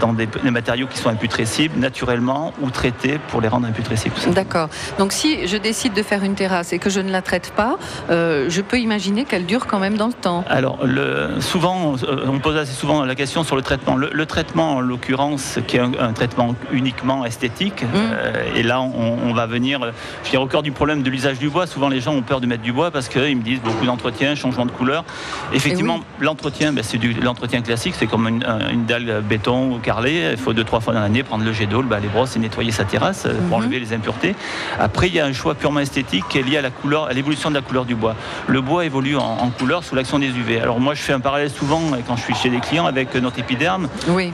dans, 0.00 0.12
des, 0.12 0.28
matériaux 0.50 0.86
qui 0.86 0.98
sont 0.98 1.10
imputrescibles 1.10 1.78
naturellement 1.78 2.52
ou 2.60 2.70
traités 2.70 3.18
pour 3.28 3.40
les 3.40 3.48
rendre 3.48 3.66
imputrescibles. 3.66 4.14
D'accord. 4.32 4.68
Donc 4.98 5.12
si 5.12 5.46
je 5.46 5.56
décide 5.56 5.94
de 5.94 6.02
faire 6.02 6.22
une 6.24 6.34
terrasse 6.34 6.72
et 6.72 6.78
que 6.78 6.90
je 6.90 7.00
ne 7.00 7.10
la 7.10 7.22
traite 7.22 7.52
pas, 7.54 7.78
euh, 8.10 8.46
je 8.48 8.60
peux 8.60 8.78
imaginer 8.78 9.24
qu'elle 9.24 9.46
dure 9.46 9.66
quand 9.66 9.78
même 9.78 9.96
dans 9.96 10.06
le 10.06 10.12
temps. 10.12 10.44
Alors, 10.48 10.84
le, 10.84 11.40
souvent, 11.40 11.94
euh, 12.02 12.26
on 12.26 12.38
pose 12.38 12.56
assez 12.56 12.72
souvent 12.72 13.04
la 13.04 13.14
question 13.14 13.44
sur 13.44 13.56
le 13.56 13.62
traitement. 13.62 13.96
Le, 13.96 14.26
traitement, 14.26 14.76
en 14.76 14.80
l'occurrence, 14.80 15.58
qui 15.66 15.76
est 15.76 15.80
un, 15.80 16.12
traitement 16.12 16.54
uniquement 16.72 17.24
esthétique, 17.24 17.82
mhm. 17.82 17.88
euh, 17.94 18.27
et 18.54 18.62
là, 18.62 18.80
on, 18.80 19.32
va 19.32 19.46
venir. 19.46 19.80
Je 20.24 20.30
dirais 20.30 20.42
au 20.42 20.46
cœur 20.46 20.62
du 20.62 20.72
problème 20.72 21.02
de 21.02 21.10
l'usage 21.10 21.38
du 21.38 21.48
bois. 21.48 21.66
Souvent, 21.66 21.88
les 21.88 22.00
gens 22.00 22.12
ont 22.12 22.22
peur 22.22 22.40
de 22.40 22.46
mettre 22.46 22.62
du 22.62 22.72
bois 22.72 22.90
parce 22.90 23.08
qu'ils 23.08 23.36
me 23.36 23.42
disent 23.42 23.60
beaucoup 23.60 23.86
d'entretien, 23.86 24.34
changement 24.34 24.66
de 24.66 24.70
couleur. 24.70 25.04
Effectivement, 25.52 26.00
l'entretien, 26.20 26.72
ben, 26.72 26.82
c'est 26.82 26.98
l'entretien 27.22 27.62
classique. 27.62 27.94
C'est 27.96 28.06
comme 28.06 28.26
une, 28.26 28.84
dalle 28.86 29.22
béton 29.28 29.72
ou 29.72 29.78
carrelée. 29.78 30.30
Il 30.32 30.36
faut 30.38 30.52
deux, 30.52 30.64
trois 30.64 30.80
fois 30.80 30.94
dans 30.94 31.00
l'année 31.00 31.22
prendre 31.22 31.44
le 31.44 31.52
jet 31.52 31.66
d'eau, 31.66 31.82
les 31.82 32.08
brosses 32.08 32.36
et 32.36 32.38
nettoyer 32.38 32.70
sa 32.70 32.84
terrasse 32.84 33.26
euh, 33.26 33.34
pour 33.48 33.58
mhm. 33.58 33.64
enlever 33.64 33.80
les 33.80 33.92
impuretés. 33.92 34.34
Après, 34.78 35.08
il 35.08 35.14
y 35.14 35.20
a 35.20 35.26
un 35.26 35.32
choix 35.32 35.54
purement 35.54 35.80
esthétique 35.80 36.24
qui 36.28 36.38
est 36.38 36.42
lié 36.42 36.58
à 36.58 36.62
la 36.62 36.70
couleur, 36.70 37.06
à 37.06 37.12
l'évolution 37.12 37.50
de 37.50 37.54
la 37.54 37.60
couleur 37.60 37.84
du 37.84 37.94
bois. 37.94 38.14
Le 38.46 38.60
bois 38.60 38.84
évolue 38.84 39.16
en, 39.16 39.50
couleur 39.58 39.82
sous 39.82 39.94
l'action 39.94 40.18
des 40.18 40.28
UV. 40.28 40.60
Alors 40.60 40.78
moi, 40.78 40.94
je 40.94 41.02
fais 41.02 41.12
un 41.12 41.20
parallèle 41.20 41.50
souvent 41.50 41.80
quand 42.06 42.16
je 42.16 42.22
suis 42.22 42.34
chez 42.34 42.50
des 42.50 42.60
clients 42.60 42.86
avec 42.86 43.14
notre 43.14 43.38
épiderme. 43.38 43.88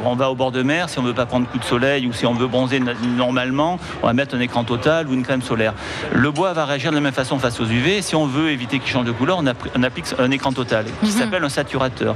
On 0.05 0.15
va 0.15 0.31
au 0.31 0.35
bord 0.35 0.53
de 0.53 0.63
mer, 0.63 0.89
si 0.89 0.99
on 0.99 1.03
ne 1.03 1.09
veut 1.09 1.15
pas 1.15 1.27
prendre 1.27 1.47
coup 1.49 1.59
de 1.59 1.65
soleil 1.65 2.07
ou 2.07 2.13
si 2.13 2.27
on 2.27 2.35
veut 2.35 2.47
bronzer 2.47 2.81
normalement, 3.17 3.74
on 4.03 4.07
va 4.07 4.13
mettre 4.13 4.35
un 4.35 4.41
écran 4.41 4.65
total 4.65 5.09
ou 5.09 5.15
une 5.15 5.23
crème 5.23 5.43
solaire. 5.43 5.75
Le 6.13 6.31
bois 6.31 6.53
va 6.53 6.65
réagir 6.65 6.91
de 6.91 6.97
la 6.97 7.01
même 7.01 7.13
façon 7.13 7.39
face 7.39 7.61
aux 7.61 7.65
UV. 7.65 8.03
Si 8.03 8.15
on 8.17 8.27
veut 8.27 8.51
éviter 8.51 8.79
qu'il 8.79 8.91
change 8.91 9.07
de 9.07 9.13
couleur, 9.13 9.39
on, 9.39 9.83
applique 9.83 10.07
un 10.19 10.31
écran 10.31 10.53
total 10.53 10.87
qui 11.03 11.11
mhm. 11.11 11.19
s'appelle 11.19 11.45
un 11.45 11.49
saturateur. 11.49 12.15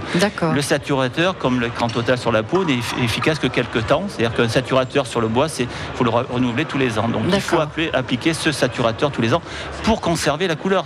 Le 0.54 0.62
saturateur, 0.62 1.36
comme 1.38 1.60
l'écran 1.60 1.88
total 1.88 2.18
sur 2.18 2.32
la 2.32 2.42
peau, 2.42 2.64
n'est 2.64 2.78
efficace 3.02 3.38
que 3.38 3.46
quelques 3.46 3.86
temps. 3.86 4.04
C'est-à-dire 4.08 4.36
qu'un 4.36 4.48
saturateur 4.48 5.06
sur 5.06 5.20
le 5.20 5.28
bois, 5.28 5.48
c'est 5.48 5.68
faut 5.94 6.04
le 6.04 6.10
renouveler 6.10 6.64
tous 6.64 6.78
les 6.78 6.98
ans. 6.98 7.08
Donc 7.08 7.22
il 7.32 7.40
faut 7.40 7.58
appliquer 7.92 8.34
ce 8.34 8.52
saturateur 8.52 9.10
tous 9.10 9.22
les 9.22 9.34
ans 9.34 9.42
pour 9.82 10.00
conserver 10.00 10.48
la 10.48 10.56
couleur. 10.56 10.84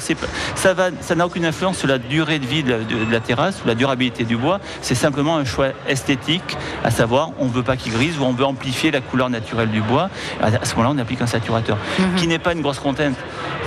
Ça 0.54 0.74
va, 0.74 0.88
ça 1.00 1.14
n'a 1.14 1.26
aucune 1.26 1.44
influence 1.44 1.78
sur 1.78 1.88
la 1.88 1.98
durée 1.98 2.38
de 2.38 2.46
vie 2.46 2.62
de, 2.62 2.76
la 3.10 3.20
terrasse 3.20 3.62
ou 3.64 3.68
la 3.68 3.74
durabilité 3.74 4.24
du 4.24 4.36
bois. 4.36 4.60
C'est 4.80 4.94
simplement 4.94 5.36
un 5.36 5.44
choix 5.44 5.68
esthétique, 5.88 6.56
à 6.84 6.90
savoir 6.90 7.30
on 7.38 7.46
ne 7.46 7.50
veut 7.50 7.62
pas 7.62 7.76
qu'il 7.76 7.92
grise 7.92 8.18
ou 8.18 8.24
on 8.24 8.32
veut 8.32 8.44
amplifier 8.44 8.90
la 8.90 9.00
couleur 9.00 9.30
naturelle 9.30 9.70
du 9.70 9.80
bois. 9.80 10.10
À 10.62 10.64
ce 10.64 10.76
moment-là, 10.76 10.94
on 10.96 10.98
applique 10.98 11.20
un 11.20 11.26
saturateur, 11.26 11.76
mhm. 11.98 12.14
qui 12.16 12.26
n'est 12.28 12.38
pas 12.38 12.52
une 12.52 12.62
grosse 12.62 12.78
contrainte. 12.78 13.16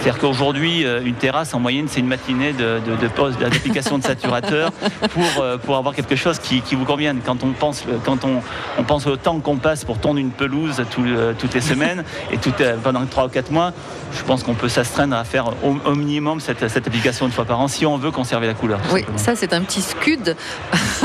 C'est-à-dire 0.05 0.21
qu'aujourd'hui, 0.21 0.85
euh, 0.85 1.01
une 1.03 1.15
terrasse, 1.15 1.53
en 1.53 1.59
moyenne, 1.59 1.87
c'est 1.89 1.99
une 1.99 2.07
matinée 2.07 2.53
de, 2.53 2.79
de, 2.85 2.95
de 2.95 3.07
pause, 3.07 3.37
d'application 3.37 3.97
de 3.97 4.03
saturateur 4.07 4.71
pour, 5.13 5.41
euh, 5.41 5.57
pour 5.57 5.77
avoir 5.77 5.95
quelque 5.95 6.15
chose 6.15 6.37
qui, 6.37 6.61
vous 6.75 6.85
convienne. 6.85 7.21
Quand 7.25 7.43
on 7.43 7.53
pense, 7.53 7.83
quand 8.03 8.23
on, 8.23 8.41
on 8.77 8.83
pense 8.83 9.07
au 9.07 9.15
temps 9.15 9.39
qu'on 9.39 9.57
passe 9.57 9.83
pour 9.83 9.97
tondre 9.97 10.19
une 10.19 10.31
pelouse 10.31 10.79
euh, 10.99 11.33
toutes 11.37 11.53
les 11.53 11.61
semaines 11.71 12.03
et 12.31 12.37
tout, 12.37 12.51
pendant 12.83 13.03
3 13.05 13.25
ou 13.25 13.29
4 13.29 13.51
mois, 13.51 13.73
je 14.13 14.21
pense 14.23 14.43
qu'on 14.43 14.53
peut 14.53 14.69
s'astreindre 14.69 15.15
à 15.15 15.23
faire 15.23 15.45
au, 15.63 15.95
minimum 15.95 16.39
cette, 16.39 16.61
application 16.61 17.25
une 17.25 17.31
fois 17.31 17.45
par 17.45 17.59
an 17.59 17.67
si 17.67 17.85
on 17.85 17.97
veut 17.97 18.11
conserver 18.11 18.47
la 18.47 18.53
couleur. 18.53 18.79
Oui, 18.93 19.05
ça 19.15 19.35
c'est 19.35 19.53
un 19.53 19.61
petit 19.61 19.81
scud 19.81 20.35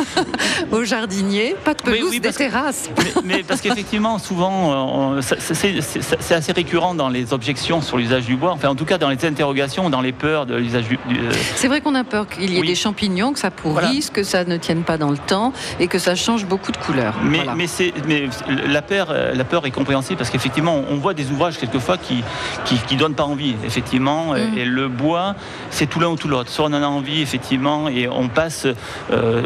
au 0.73 0.85
jardinier, 0.85 1.56
pas 1.64 1.75
de 1.75 1.82
pelouse, 1.82 2.20
des 2.20 2.32
terrasses. 2.32 2.90
Mais, 3.25 3.42
parce 3.44 3.61
qu'effectivement, 3.61 4.18
souvent, 4.18 5.20
c'est 5.20 5.79
c'est 5.80 6.34
assez 6.34 6.52
récurrent 6.52 6.94
dans 6.94 7.08
les 7.08 7.32
objections 7.32 7.80
sur 7.80 7.96
l'usage 7.96 8.26
du 8.26 8.37
bois, 8.37 8.52
enfin 8.52 8.68
en 8.68 8.75
tout 8.75 8.84
cas 8.84 8.99
dans 8.99 9.08
les 9.08 9.25
interrogations, 9.25 9.90
dans 9.90 10.00
les 10.00 10.12
peurs 10.12 10.46
de 10.46 10.56
l'usage 10.56 10.88
du. 10.88 10.94
Euh, 10.94 11.30
c'est 11.54 11.68
vrai 11.68 11.80
qu'on 11.80 11.94
a 11.94 12.04
peur 12.04 12.28
qu'il 12.28 12.50
y 12.50 12.58
ait 12.58 12.62
des 12.62 12.75
champignons, 12.75 13.32
que 13.32 13.38
ça 13.38 13.50
pourrisse, 13.50 14.10
que 14.10 14.22
ça 14.22 14.44
ne 14.44 14.56
tienne 14.56 14.82
pas 14.82 14.99
dans 14.99 15.10
le 15.10 15.18
temps 15.18 15.52
et 15.78 15.87
que 15.87 15.99
ça 15.99 16.14
change 16.14 16.46
beaucoup 16.46 16.72
de 16.72 16.76
couleurs. 16.76 17.14
Mais, 17.22 17.40
mais, 17.56 17.66
mais 18.06 18.28
la, 18.66 18.82
peur, 18.82 19.08
euh, 19.10 19.34
la 19.34 19.44
peur 19.44 19.66
est 19.66 19.70
compréhensible 19.70 20.18
parce 20.18 20.30
qu'effectivement, 20.30 20.82
on 20.88 20.96
voit 20.96 21.14
des 21.14 21.30
ouvrages 21.30 21.58
quelquefois 21.58 21.96
qui 21.96 22.22
qui, 22.64 22.76
qui 22.76 22.96
donnent 22.96 23.14
pas 23.14 23.25
envie, 23.25 23.54
effectivement. 23.64 24.34
Mm. 24.34 24.58
Et 24.58 24.64
le 24.64 24.88
bois, 24.88 25.34
c'est 25.70 25.87
tout 25.87 26.00
l'un 26.00 26.08
ou 26.08 26.16
tout 26.16 26.28
l'autre. 26.28 26.50
Soit 26.50 26.66
on 26.66 26.72
en 26.72 26.82
a 26.82 26.87
envie, 26.87 27.22
effectivement, 27.22 27.88
et 27.88 28.08
on 28.08 28.28
passe 28.28 28.66
euh, 29.10 29.42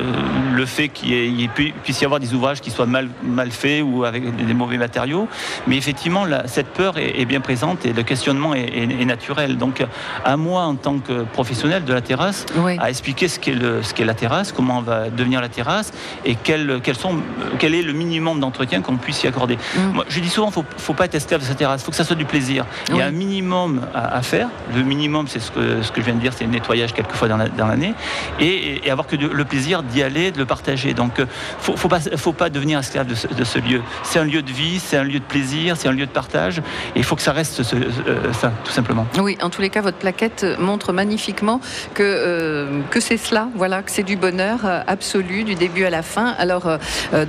le 0.54 0.66
fait 0.66 0.88
qu'il 0.88 1.48
puisse 1.82 2.00
y 2.00 2.04
avoir 2.04 2.20
des 2.20 2.34
ouvrages 2.34 2.60
qui 2.60 2.70
soient 2.70 2.86
mal, 2.86 3.08
mal 3.22 3.50
faits 3.50 3.82
ou 3.84 4.04
avec 4.04 4.34
des 4.36 4.54
mauvais 4.54 4.78
matériaux. 4.78 5.28
Mais 5.66 5.76
effectivement, 5.76 6.23
cette 6.46 6.68
peur 6.68 6.94
est, 6.98 7.24
bien 7.24 7.40
présente 7.40 7.86
et 7.86 7.92
le 7.92 8.02
questionnement 8.02 8.54
est, 8.54 9.04
naturel. 9.04 9.56
Donc, 9.56 9.84
à 10.24 10.36
moi, 10.36 10.62
en 10.62 10.74
tant 10.74 10.98
que 10.98 11.22
professionnel 11.24 11.84
de 11.84 11.92
la 11.92 12.00
terrasse, 12.00 12.46
à 12.78 12.90
expliquer 12.90 13.28
ce 13.28 13.38
qu'est, 13.38 13.54
le, 13.54 13.82
ce 13.82 13.94
qu'est 13.94 14.04
la 14.04 14.14
terrasse, 14.14 14.52
comment 14.52 14.80
va 14.80 15.10
devenir 15.10 15.40
la 15.40 15.48
terrasse 15.48 15.92
et 16.24 16.36
quel, 16.36 16.80
sont, 16.98 17.16
quel 17.58 17.74
est 17.74 17.82
le 17.82 17.92
minimum 17.92 18.40
d'entretien 18.40 18.80
qu'on 18.80 18.96
puisse 18.96 19.22
y 19.22 19.26
accorder. 19.26 19.56
Mm. 19.76 19.80
Moi, 19.92 20.04
je 20.08 20.20
dis 20.20 20.28
souvent, 20.28 20.50
il 20.54 20.58
ne 20.58 20.64
faut 20.78 20.94
pas 20.94 21.06
être 21.06 21.14
esclave 21.14 21.40
de 21.40 21.46
sa 21.46 21.54
terrasse, 21.54 21.82
il 21.82 21.84
faut 21.84 21.90
que 21.90 21.96
ça 21.96 22.04
soit 22.04 22.16
du 22.16 22.24
plaisir. 22.24 22.64
Il 22.88 22.96
y 22.96 23.02
a 23.02 23.06
un 23.06 23.10
minimum 23.10 23.82
à, 23.94 24.22
faire. 24.22 24.48
Le 24.74 24.82
minimum, 24.82 25.26
c'est 25.28 25.40
ce 25.40 25.50
que, 25.50 25.82
ce 25.82 25.92
que 25.92 26.00
je 26.00 26.06
viens 26.06 26.14
de 26.14 26.20
dire, 26.20 26.32
c'est 26.32 26.44
le 26.44 26.50
nettoyage 26.50 26.92
quelques 26.92 27.12
fois 27.12 27.28
dans, 27.28 27.36
l'année 27.66 27.94
et, 28.40 28.90
avoir 28.90 29.06
que 29.06 29.16
le 29.16 29.44
plaisir 29.44 29.82
d'y 29.82 30.02
aller, 30.02 30.30
de 30.30 30.38
le 30.38 30.46
partager. 30.46 30.94
Donc, 30.94 31.14
il 31.18 31.22
euh, 31.22 31.72
ne 31.72 31.76
faut, 31.76 31.88
pas, 31.88 32.00
faut 32.00 32.32
pas 32.32 32.50
devenir 32.50 32.78
esclave 32.78 33.06
de 33.06 33.14
ce, 33.14 33.58
lieu. 33.58 33.82
C'est 34.02 34.18
un 34.18 34.24
lieu 34.24 34.42
de 34.42 34.50
vie, 34.50 34.78
c'est 34.78 34.96
un 34.96 35.04
lieu 35.04 35.18
de 35.18 35.24
plaisir, 35.24 35.76
c'est 35.76 35.88
un 35.88 35.92
lieu 35.92 36.06
de 36.06 36.10
partage. 36.14 36.58
Et 36.58 36.98
il 37.00 37.04
faut 37.04 37.16
que 37.16 37.22
ça 37.22 37.32
reste 37.32 37.60
euh, 37.74 38.32
ça, 38.32 38.52
tout 38.64 38.72
simplement. 38.72 39.06
Oui, 39.18 39.36
en 39.42 39.50
tous 39.50 39.60
les 39.60 39.68
cas, 39.68 39.82
votre 39.82 39.98
plaquette 39.98 40.46
montre 40.58 40.92
magnifiquement 40.92 41.60
que, 41.92 42.02
euh, 42.02 42.80
que 42.90 43.00
c'est 43.00 43.18
cela, 43.18 43.48
voilà, 43.54 43.82
que 43.82 43.90
c'est 43.90 44.02
du 44.02 44.16
bonheur 44.16 44.60
absolu 44.86 45.44
du 45.44 45.54
début 45.54 45.84
à 45.84 45.90
la 45.90 46.02
fin. 46.02 46.34
Alors, 46.38 46.78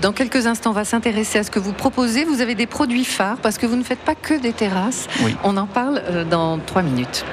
dans 0.01 0.13
quelques 0.13 0.47
instants, 0.47 0.69
on 0.69 0.73
va 0.73 0.85
s'intéresser 0.85 1.39
à 1.39 1.43
ce 1.43 1.51
que 1.51 1.59
vous 1.59 1.73
proposez. 1.73 2.23
Vous 2.23 2.41
avez 2.41 2.55
des 2.55 2.67
produits 2.67 3.05
phares 3.05 3.37
parce 3.41 3.57
que 3.57 3.65
vous 3.65 3.75
ne 3.75 3.83
faites 3.83 3.99
pas 3.99 4.15
que 4.15 4.39
des 4.39 4.53
terrasses. 4.53 5.07
On 5.43 5.57
en 5.57 5.67
parle 5.67 6.01
dans 6.29 6.59
trois 6.59 6.81
minutes. 6.81 7.25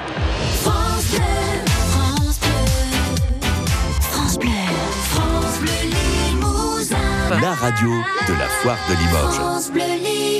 la 7.43 7.51
radio 7.55 7.91
de 8.27 8.33
la 8.39 8.47
foire 8.47 8.77
de 8.87 8.95
Limoges. 8.95 10.32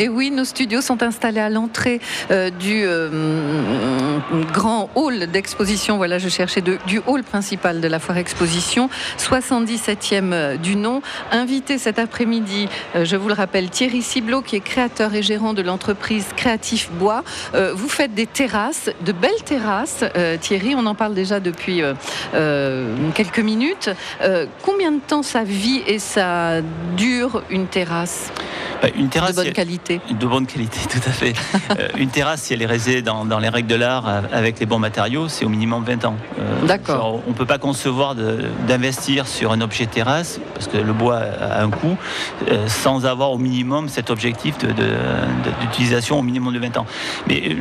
Et 0.00 0.08
oui, 0.08 0.32
nos 0.32 0.44
studios 0.44 0.80
sont 0.80 1.04
installés 1.04 1.40
à 1.40 1.48
l'entrée 1.48 2.00
euh, 2.32 2.50
du 2.50 2.82
euh, 2.84 4.18
grand 4.52 4.90
hall 4.96 5.28
d'exposition. 5.28 5.98
Voilà, 5.98 6.18
je 6.18 6.28
cherchais 6.28 6.62
du 6.62 7.00
hall 7.06 7.22
principal 7.22 7.80
de 7.80 7.86
la 7.86 8.00
foire 8.00 8.18
exposition, 8.18 8.90
77e 9.18 10.32
euh, 10.32 10.56
du 10.56 10.74
nom. 10.74 11.00
Invité 11.30 11.78
cet 11.78 12.00
après-midi, 12.00 12.68
je 13.00 13.16
vous 13.16 13.28
le 13.28 13.34
rappelle, 13.34 13.70
Thierry 13.70 14.02
Ciblot, 14.02 14.42
qui 14.42 14.56
est 14.56 14.60
créateur 14.60 15.14
et 15.14 15.22
gérant 15.22 15.54
de 15.54 15.62
l'entreprise 15.62 16.26
Créatif 16.36 16.90
Bois. 16.92 17.22
vous 17.52 17.88
faites 17.88 18.14
des 18.14 18.26
terrasses, 18.26 18.90
de 19.04 19.12
belles 19.12 19.42
terrasses. 19.44 20.04
Thierry, 20.40 20.74
on 20.76 20.86
en 20.86 20.94
parle 20.94 21.14
déjà 21.14 21.40
depuis 21.40 21.82
quelques 23.14 23.38
minutes. 23.38 23.90
combien 24.62 24.92
de 24.92 25.00
temps 25.00 25.22
ça 25.22 25.44
vit 25.44 25.82
et 25.86 25.98
ça 25.98 26.60
dure 26.96 27.42
une 27.50 27.66
terrasse? 27.66 28.30
Une 28.96 29.08
terrasse 29.08 29.36
de 29.36 29.42
bonne 29.42 29.52
qualité. 29.52 30.00
De 30.08 30.26
bonne 30.26 30.46
qualité, 30.46 30.80
tout 30.90 31.08
à 31.08 31.12
fait. 31.12 31.34
Euh, 31.78 31.88
une 31.98 32.10
terrasse, 32.10 32.42
si 32.42 32.54
elle 32.54 32.62
est 32.62 32.66
réalisée 32.66 33.02
dans, 33.02 33.24
les 33.38 33.48
règles 33.48 33.68
de 33.68 33.74
l'art 33.74 34.08
euh, 34.08 34.20
avec 34.32 34.60
les 34.60 34.66
bons 34.66 34.78
matériaux, 34.78 35.28
c'est 35.28 35.44
au 35.44 35.48
minimum 35.48 35.84
20 35.84 36.04
ans. 36.04 36.16
Euh, 36.38 36.66
D'accord. 36.66 37.20
On 37.26 37.30
ne 37.30 37.34
peut 37.34 37.46
pas 37.46 37.58
concevoir 37.58 38.14
d'investir 38.66 39.26
sur 39.26 39.52
un 39.52 39.60
objet 39.60 39.86
terrasse, 39.86 40.40
parce 40.54 40.68
que 40.68 40.76
le 40.76 40.92
bois 40.92 41.16
a 41.18 41.62
un 41.62 41.70
coût, 41.70 41.96
sans 42.66 43.06
avoir 43.06 43.32
au 43.32 43.38
minimum 43.38 43.88
cet 43.88 44.10
objectif 44.10 44.56
d'utilisation 44.58 46.18
au 46.18 46.22
minimum 46.22 46.54
de 46.54 46.58
20 46.58 46.76
ans. 46.78 46.86
Mais 47.28 47.56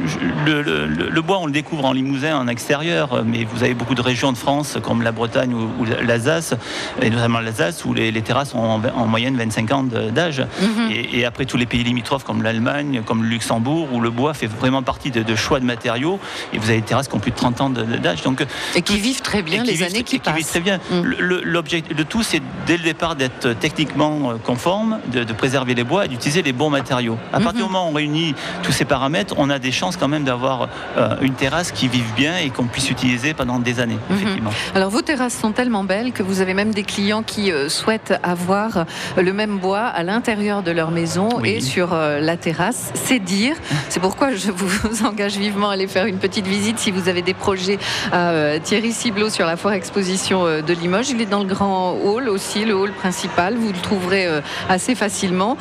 le, 0.46 1.22
bois, 1.22 1.40
on 1.40 1.46
le 1.46 1.52
découvre 1.52 1.86
en 1.86 1.94
Limousin, 1.94 2.38
en 2.38 2.48
extérieur, 2.48 3.24
mais 3.26 3.46
vous 3.46 3.64
avez 3.64 3.74
beaucoup 3.74 3.96
de 3.96 4.02
régions 4.02 4.32
de 4.32 4.38
France, 4.38 4.78
comme 4.82 5.02
la 5.02 5.12
Bretagne 5.12 5.54
ou, 5.54 5.86
l'Alsace, 5.86 6.54
et 7.02 7.10
notamment 7.10 7.40
l'Alsace, 7.40 7.86
où 7.86 7.94
les, 7.94 8.12
terrasses 8.22 8.54
ont 8.54 8.82
en, 8.96 9.08
moyenne 9.08 9.38
25 9.38 9.72
ans 9.72 9.84
d'âge. 9.84 10.46
Mhm 10.62 11.13
et, 11.14 11.26
après 11.26 11.46
tous 11.46 11.58
les 11.58 11.66
pays 11.66 11.84
limitrophes 11.84 12.24
comme 12.24 12.44
l'Allemagne, 12.44 13.02
comme 13.06 13.24
le 13.24 13.30
Luxembourg, 13.30 13.90
où 13.94 14.00
le 14.00 14.10
bois 14.10 14.34
fait 14.34 14.48
vraiment 14.48 14.84
partie 14.84 15.12
de, 15.12 15.36
choix 15.36 15.60
de 15.60 15.66
matériaux. 15.66 16.20
Et 16.54 16.58
vous 16.58 16.70
avez 16.70 16.80
des 16.80 16.86
terrasses 16.86 17.08
qui 17.08 17.16
ont 17.16 17.20
plus 17.20 17.32
de 17.32 17.36
30 17.36 17.62
ans 17.62 17.70
d'âge. 17.70 18.22
Donc, 18.24 18.46
et 18.76 18.82
qui 18.82 18.98
vivent 18.98 19.22
très 19.22 19.42
bien 19.42 19.64
les 19.64 19.84
années 19.84 20.04
qui, 20.04 20.20
passent. 20.20 20.34
Qui 20.34 20.40
vivent 20.40 20.50
très 20.50 20.60
bien. 20.60 20.80
Mm. 20.92 21.02
L'objet 21.44 21.82
de 21.82 22.04
tout, 22.04 22.24
c'est 22.24 22.42
dès 22.66 22.78
le 22.78 22.84
départ 22.84 23.16
d'être 23.16 23.54
techniquement 23.54 24.32
euh, 24.32 24.34
conforme, 24.44 25.00
de, 25.12 25.24
préserver 25.34 25.76
les 25.76 25.84
bois 25.84 26.06
et 26.06 26.08
d'utiliser 26.08 26.42
les 26.42 26.54
bons 26.54 26.70
matériaux. 26.70 27.18
À 27.32 27.40
partir 27.40 27.54
du 27.54 27.60
mm-hmm. 27.60 27.64
moment 27.64 27.88
où 27.88 27.92
on 27.92 27.94
réunit 27.94 28.36
tous 28.62 28.72
ces 28.72 28.86
paramètres, 28.86 29.36
on 29.38 29.50
a 29.50 29.60
des 29.60 29.72
chances 29.72 29.98
quand 29.98 30.08
même 30.08 30.24
d'avoir 30.24 30.70
euh, 30.98 31.16
une 31.22 31.34
terrasse 31.34 31.72
qui 31.72 31.88
vive 31.88 32.14
bien 32.16 32.38
et 32.38 32.50
qu'on 32.50 32.66
puisse 32.66 32.90
utiliser 32.90 33.34
pendant 33.34 33.60
des 33.60 33.80
années. 33.80 33.96
Mm-hmm. 33.96 34.16
Effectivement. 34.16 34.52
Alors 34.76 34.90
vos 34.90 35.02
terrasses 35.02 35.38
sont 35.38 35.52
tellement 35.52 35.84
belles 35.84 36.12
que 36.12 36.24
vous 36.24 36.42
avez 36.42 36.54
même 36.54 36.74
des 36.74 36.84
clients 36.84 37.24
qui 37.24 37.52
euh, 37.52 37.70
souhaitent 37.70 38.14
avoir 38.24 38.86
le 39.18 39.34
même 39.34 39.58
bois 39.58 39.82
à 39.86 40.04
l'intérieur 40.04 40.64
de 40.64 40.72
leur 40.72 40.92
maison 40.92 41.03
et 41.44 41.60
sur 41.60 41.94
euh, 41.94 42.20
la 42.20 42.38
terrasse. 42.38 42.92
C'est 42.94 43.20
dire. 43.20 43.56
C'est 43.90 44.00
pourquoi 44.00 44.34
je 44.34 44.52
vous 44.52 45.06
engage 45.06 45.38
vivement 45.38 45.70
à 45.70 45.74
aller 45.74 45.88
faire 45.88 46.06
une 46.06 46.18
petite 46.18 46.48
visite 46.48 46.80
si 46.80 46.92
vous 46.92 47.10
avez 47.10 47.22
des 47.22 47.34
projets 47.34 47.78
à 48.12 48.30
euh, 48.30 48.60
Thierry 48.64 48.94
Ciblot 48.94 49.30
sur 49.30 49.46
la 49.46 49.58
foire 49.58 49.74
exposition 49.74 50.46
euh, 50.46 50.62
de 50.62 50.74
Limoges. 50.74 51.10
Il 51.10 51.22
est 51.22 51.26
dans 51.26 51.40
le 51.40 51.46
grand 51.46 51.92
hall 51.92 52.30
aussi, 52.30 52.64
le 52.64 52.74
hall 52.74 52.94
principal. 52.94 53.56
Vous 53.56 53.74
le 53.74 53.80
trouverez 53.80 54.28
assez 54.70 54.96
facilement. 54.96 55.58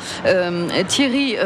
Thierry, 0.87 1.37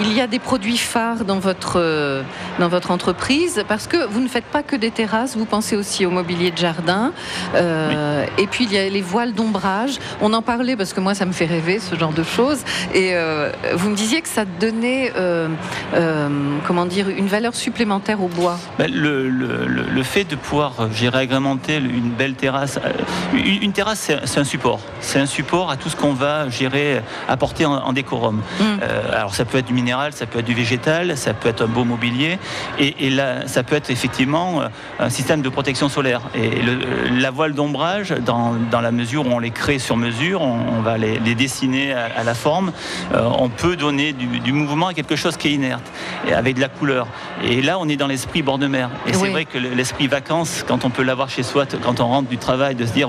il 0.00 0.12
y 0.12 0.20
a 0.20 0.26
des 0.26 0.38
produits 0.38 0.78
phares 0.78 1.24
dans 1.24 1.38
votre, 1.38 2.24
dans 2.58 2.68
votre 2.68 2.90
entreprise 2.90 3.64
parce 3.68 3.86
que 3.86 4.06
vous 4.08 4.20
ne 4.20 4.28
faites 4.28 4.44
pas 4.44 4.62
que 4.62 4.76
des 4.76 4.90
terrasses, 4.90 5.36
vous 5.36 5.44
pensez 5.44 5.76
aussi 5.76 6.06
au 6.06 6.10
mobilier 6.10 6.50
de 6.50 6.56
jardin. 6.56 7.12
Et 7.54 8.46
puis 8.46 8.64
il 8.64 8.72
y 8.72 8.78
a 8.78 8.88
les 8.88 9.02
voiles 9.02 9.34
d'ombrage. 9.34 9.98
On 10.20 10.32
en 10.32 10.42
parlait 10.42 10.76
parce 10.76 10.92
que 10.92 11.00
moi 11.00 11.14
ça 11.14 11.26
me 11.26 11.32
fait 11.32 11.46
rêver 11.46 11.78
ce 11.78 11.96
genre 11.96 12.12
de 12.12 12.22
choses. 12.22 12.60
Et 12.94 13.15
euh, 13.16 13.50
vous 13.74 13.90
me 13.90 13.96
disiez 13.96 14.20
que 14.20 14.28
ça 14.28 14.44
donnait, 14.44 15.12
euh, 15.16 15.48
euh, 15.94 16.28
comment 16.66 16.86
dire, 16.86 17.08
une 17.08 17.26
valeur 17.26 17.54
supplémentaire 17.54 18.22
au 18.22 18.28
bois. 18.28 18.58
Ben, 18.78 18.90
le, 18.92 20.02
fait 20.02 20.24
de 20.24 20.36
pouvoir 20.36 20.92
gérer 20.92 21.18
agrémenter 21.18 21.76
une 21.76 22.10
belle 22.10 22.34
terrasse, 22.34 22.78
une, 23.34 23.72
terrasse 23.72 24.12
c'est 24.24 24.38
un 24.38 24.44
support, 24.44 24.78
c'est 25.00 25.18
un 25.18 25.26
support 25.26 25.68
à 25.68 25.76
tout 25.76 25.88
ce 25.88 25.96
qu'on 25.96 26.12
va 26.12 26.48
gérer, 26.48 27.00
apporter 27.28 27.66
en, 27.66 27.92
décorum. 27.92 28.40
Mm. 28.60 28.64
alors 29.12 29.34
ça 29.34 29.44
peut 29.44 29.58
être 29.58 29.66
du 29.66 29.72
minéral, 29.72 30.12
ça 30.12 30.26
peut 30.26 30.38
être 30.38 30.44
du 30.44 30.54
végétal, 30.54 31.16
ça 31.16 31.34
peut 31.34 31.48
être 31.48 31.64
un 31.64 31.66
beau 31.66 31.82
mobilier, 31.82 32.38
et, 32.78 33.10
là 33.10 33.48
ça 33.48 33.64
peut 33.64 33.74
être 33.74 33.90
effectivement 33.90 34.62
un 35.00 35.10
système 35.10 35.42
de 35.42 35.48
protection 35.48 35.88
solaire. 35.88 36.20
Et 36.36 36.62
la 37.10 37.30
voile 37.32 37.54
d'ombrage, 37.54 38.14
dans, 38.24 38.80
la 38.80 38.92
mesure 38.92 39.26
où 39.26 39.30
on 39.30 39.40
les 39.40 39.50
crée 39.50 39.80
sur 39.80 39.96
mesure, 39.96 40.40
on, 40.42 40.82
va 40.82 40.98
les, 40.98 41.18
dessiner 41.34 41.92
à 41.92 42.22
la 42.22 42.34
forme, 42.34 42.70
on 43.14 43.48
peut 43.48 43.76
donner 43.76 44.12
du, 44.12 44.52
mouvement 44.52 44.88
à 44.88 44.94
quelque 44.94 45.16
chose 45.16 45.36
qui 45.36 45.48
est 45.48 45.52
inerte, 45.52 45.84
avec 46.34 46.56
de 46.56 46.60
la 46.60 46.68
couleur. 46.68 47.06
Et 47.44 47.62
là, 47.62 47.78
on 47.78 47.88
est 47.88 47.96
dans 47.96 48.06
l'esprit 48.06 48.42
bord 48.42 48.58
de 48.58 48.66
mer. 48.66 48.90
Et 49.06 49.12
c'est 49.12 49.28
vrai 49.28 49.44
que 49.44 49.58
l'esprit 49.58 50.06
vacances, 50.06 50.64
quand 50.66 50.84
on 50.84 50.90
peut 50.90 51.02
l'avoir 51.02 51.28
chez 51.28 51.42
soi, 51.42 51.64
quand 51.82 52.00
on 52.00 52.06
rentre 52.06 52.28
du 52.28 52.38
travail, 52.38 52.74
de 52.74 52.86
se 52.86 52.92
dire, 52.92 53.08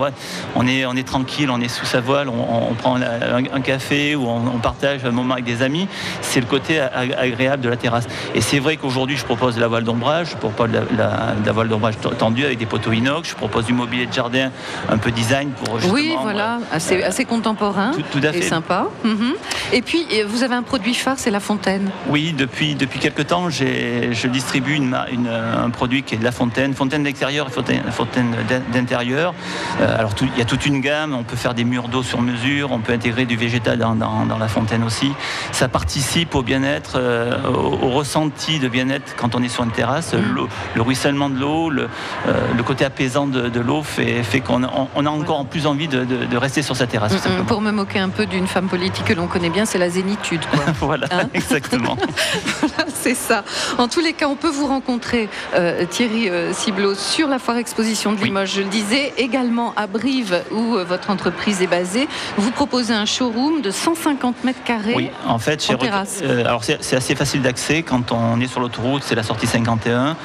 on, 0.56 0.68
est, 0.68 0.86
on 0.86 0.94
est 0.94 1.08
tranquille, 1.08 1.50
on 1.50 1.62
est 1.62 1.68
sous 1.68 1.86
sa 1.86 2.01
voile, 2.01 2.30
on, 2.30 2.74
prend 2.74 2.98
un, 2.98 3.62
café 3.62 4.16
ou 4.16 4.27
on, 4.27 4.60
partage 4.60 5.06
un 5.06 5.12
moment 5.12 5.34
avec 5.34 5.46
des 5.46 5.62
amis, 5.62 5.88
c'est 6.22 6.39
le 6.39 6.46
côté 6.46 6.80
agréable 6.80 7.63
de 7.63 7.70
la 7.70 7.77
terrasse. 7.77 8.08
Et 8.36 8.42
c'est 8.42 8.60
vrai 8.60 8.77
qu'aujourd'hui, 8.77 9.18
je 9.18 9.25
propose 9.25 9.56
de 9.56 9.62
la 9.62 9.68
voile 9.68 9.84
d'ombrage, 9.84 10.32
je 10.32 10.38
propose 10.38 10.70
de 10.72 10.80
la, 10.98 11.51
voile 11.51 11.70
d'ombrage 11.70 11.96
tendue 12.18 12.46
avec 12.46 12.58
des 12.58 12.66
poteaux 12.66 12.92
inox, 12.92 13.30
je 13.30 13.36
propose 13.36 13.66
du 13.66 13.74
mobilier 13.74 14.06
de 14.06 14.13
jardin 14.13 14.51
un 14.89 14.98
peu 14.98 15.12
design 15.12 15.51
pour 15.51 15.80
Oui, 15.92 16.16
voilà, 16.22 16.60
assez, 16.72 17.04
assez 17.04 17.25
contemporain 17.25 17.92
tout, 18.12 18.20
à 18.24 18.32
fait. 18.32 18.39
et 18.39 18.42
sympa. 18.42 18.88
Mhm. 19.04 19.34
Et 19.74 19.82
puis, 19.88 20.06
vous 20.27 20.44
avez 20.44 20.56
un 20.56 20.63
produit 20.63 20.94
phare, 20.94 21.17
c'est 21.17 21.32
la 21.32 21.39
fontaine. 21.39 21.89
Oui, 22.10 22.34
depuis, 22.38 22.75
depuis 22.75 23.00
quelques 23.00 23.27
temps, 23.27 23.50
je 23.50 24.27
distribue 24.27 24.74
une, 24.74 24.94
un 24.94 25.70
produit 25.70 26.03
qui 26.03 26.15
est 26.15 26.17
de 26.17 26.24
la 26.24 26.32
fontaine, 26.32 26.74
fontaine 26.74 27.03
d'extérieur 27.03 27.48
et 27.48 27.51
fontaine, 27.51 27.84
fontaine 27.91 28.36
d'intérieur. 28.72 29.34
Euh, 29.82 29.98
alors, 29.98 30.12
il 30.22 30.38
y 30.38 30.41
a 30.41 30.46
toute 30.46 30.65
une 30.65 30.82
gamme, 30.82 31.13
on 31.13 31.24
peut 31.24 31.36
faire 31.36 31.53
des 31.53 31.63
murs 31.63 31.88
d'eau 31.88 32.03
sur 32.03 32.22
mesure, 32.22 32.72
on 32.72 32.79
peut 32.79 32.94
intégrer 32.94 33.25
du 33.25 33.38
végétal 33.38 33.77
dans, 33.77 33.96
dans, 33.96 34.38
la 34.38 34.48
fontaine 34.48 34.84
aussi. 34.84 35.13
Ça 35.51 35.67
participe 35.67 36.36
au 36.36 36.44
bien-être, 36.44 36.94
euh, 36.96 37.38
au, 37.48 37.89
ressenti 37.89 38.60
de 38.60 38.67
bien-être 38.67 39.15
quand 39.15 39.36
on 39.36 39.41
est 39.44 39.50
sur 39.50 39.63
une 39.63 39.72
terrasse. 39.72 40.13
Mmh. 40.13 40.48
Le 40.75 40.82
ruissellement 40.82 41.29
de 41.29 41.39
l'eau, 41.39 41.70
le, 41.70 41.89
euh, 42.27 42.34
le, 42.56 42.63
côté 42.63 42.86
apaisant 42.86 43.27
de, 43.27 43.50
de 43.50 43.60
l'eau 43.60 43.82
fait, 43.84 44.24
fait 44.24 44.41
qu'on 44.41 44.63
on 44.96 45.06
a 45.06 45.10
encore 45.10 45.46
plus 45.46 45.65
envie 45.65 45.88
de, 45.88 46.03
de, 46.03 46.38
rester 46.38 46.62
sur 46.62 46.75
sa 46.75 46.88
terrasse. 46.88 47.13
Mmh, 47.13 47.41
mmh. 47.41 47.46
pour 47.46 47.62
me 47.62 47.72
moquer 47.72 48.00
un 48.00 48.10
peu 48.10 48.25
d'une 48.25 48.48
femme 48.48 48.67
politique 48.67 49.06
que 49.06 49.13
l'on 49.13 49.27
connaît 49.27 49.50
bien, 49.50 49.65
c'est 49.65 49.76
c'est 49.77 49.84
la 49.84 49.89
zénitude. 49.91 50.41
Quoi. 50.51 50.63
voilà, 50.81 51.07
Hein 51.12 51.29
exactement. 51.36 51.96
c'est 52.96 53.13
ça. 53.13 53.43
En 53.77 53.88
tous 53.88 54.00
les 54.00 54.13
cas, 54.13 54.27
on 54.27 54.36
peut 54.36 54.50
vous 54.50 54.65
rencontrer, 54.65 55.29
euh, 55.53 55.86
Thierry 55.86 56.29
euh, 56.29 56.51
Ciblot, 56.53 56.96
sur 56.96 57.27
la 57.27 57.38
foire 57.38 57.57
exposition 57.57 58.12
de 58.13 58.17
Oui. 58.17 58.25
Limoges, 58.25 58.53
je 58.55 58.62
le 58.62 58.67
disais, 58.69 59.13
également 59.17 59.74
à 59.75 59.86
Brive, 59.88 60.41
où 60.51 60.75
euh, 60.75 60.84
votre 60.84 61.12
entreprise 61.12 61.62
est 61.62 61.67
basée. 61.67 62.07
Vous 62.38 62.50
proposez 62.51 62.93
un 62.93 63.05
showroom 63.05 63.62
de 63.62 63.69
150 63.69 64.43
mètres 64.43 64.63
carrés. 64.63 64.93
Oui, 64.96 65.12
en 65.27 65.38
fait, 65.38 65.63
En 65.72 65.75
terrasse. 65.77 66.22
euh, 66.24 66.43
alors 66.46 66.63
c'est 66.63 66.77
c'est 66.84 66.96
assez 66.96 67.15
facile 67.15 67.41
d'accès 67.41 67.84
quand 67.84 68.12
on 68.12 68.39
est 68.41 68.48
sur 68.48 68.60
l'autoroute, 68.60 69.03
c'est 69.05 69.15
la 69.15 69.24
sortie 69.24 69.48
51 69.48 70.15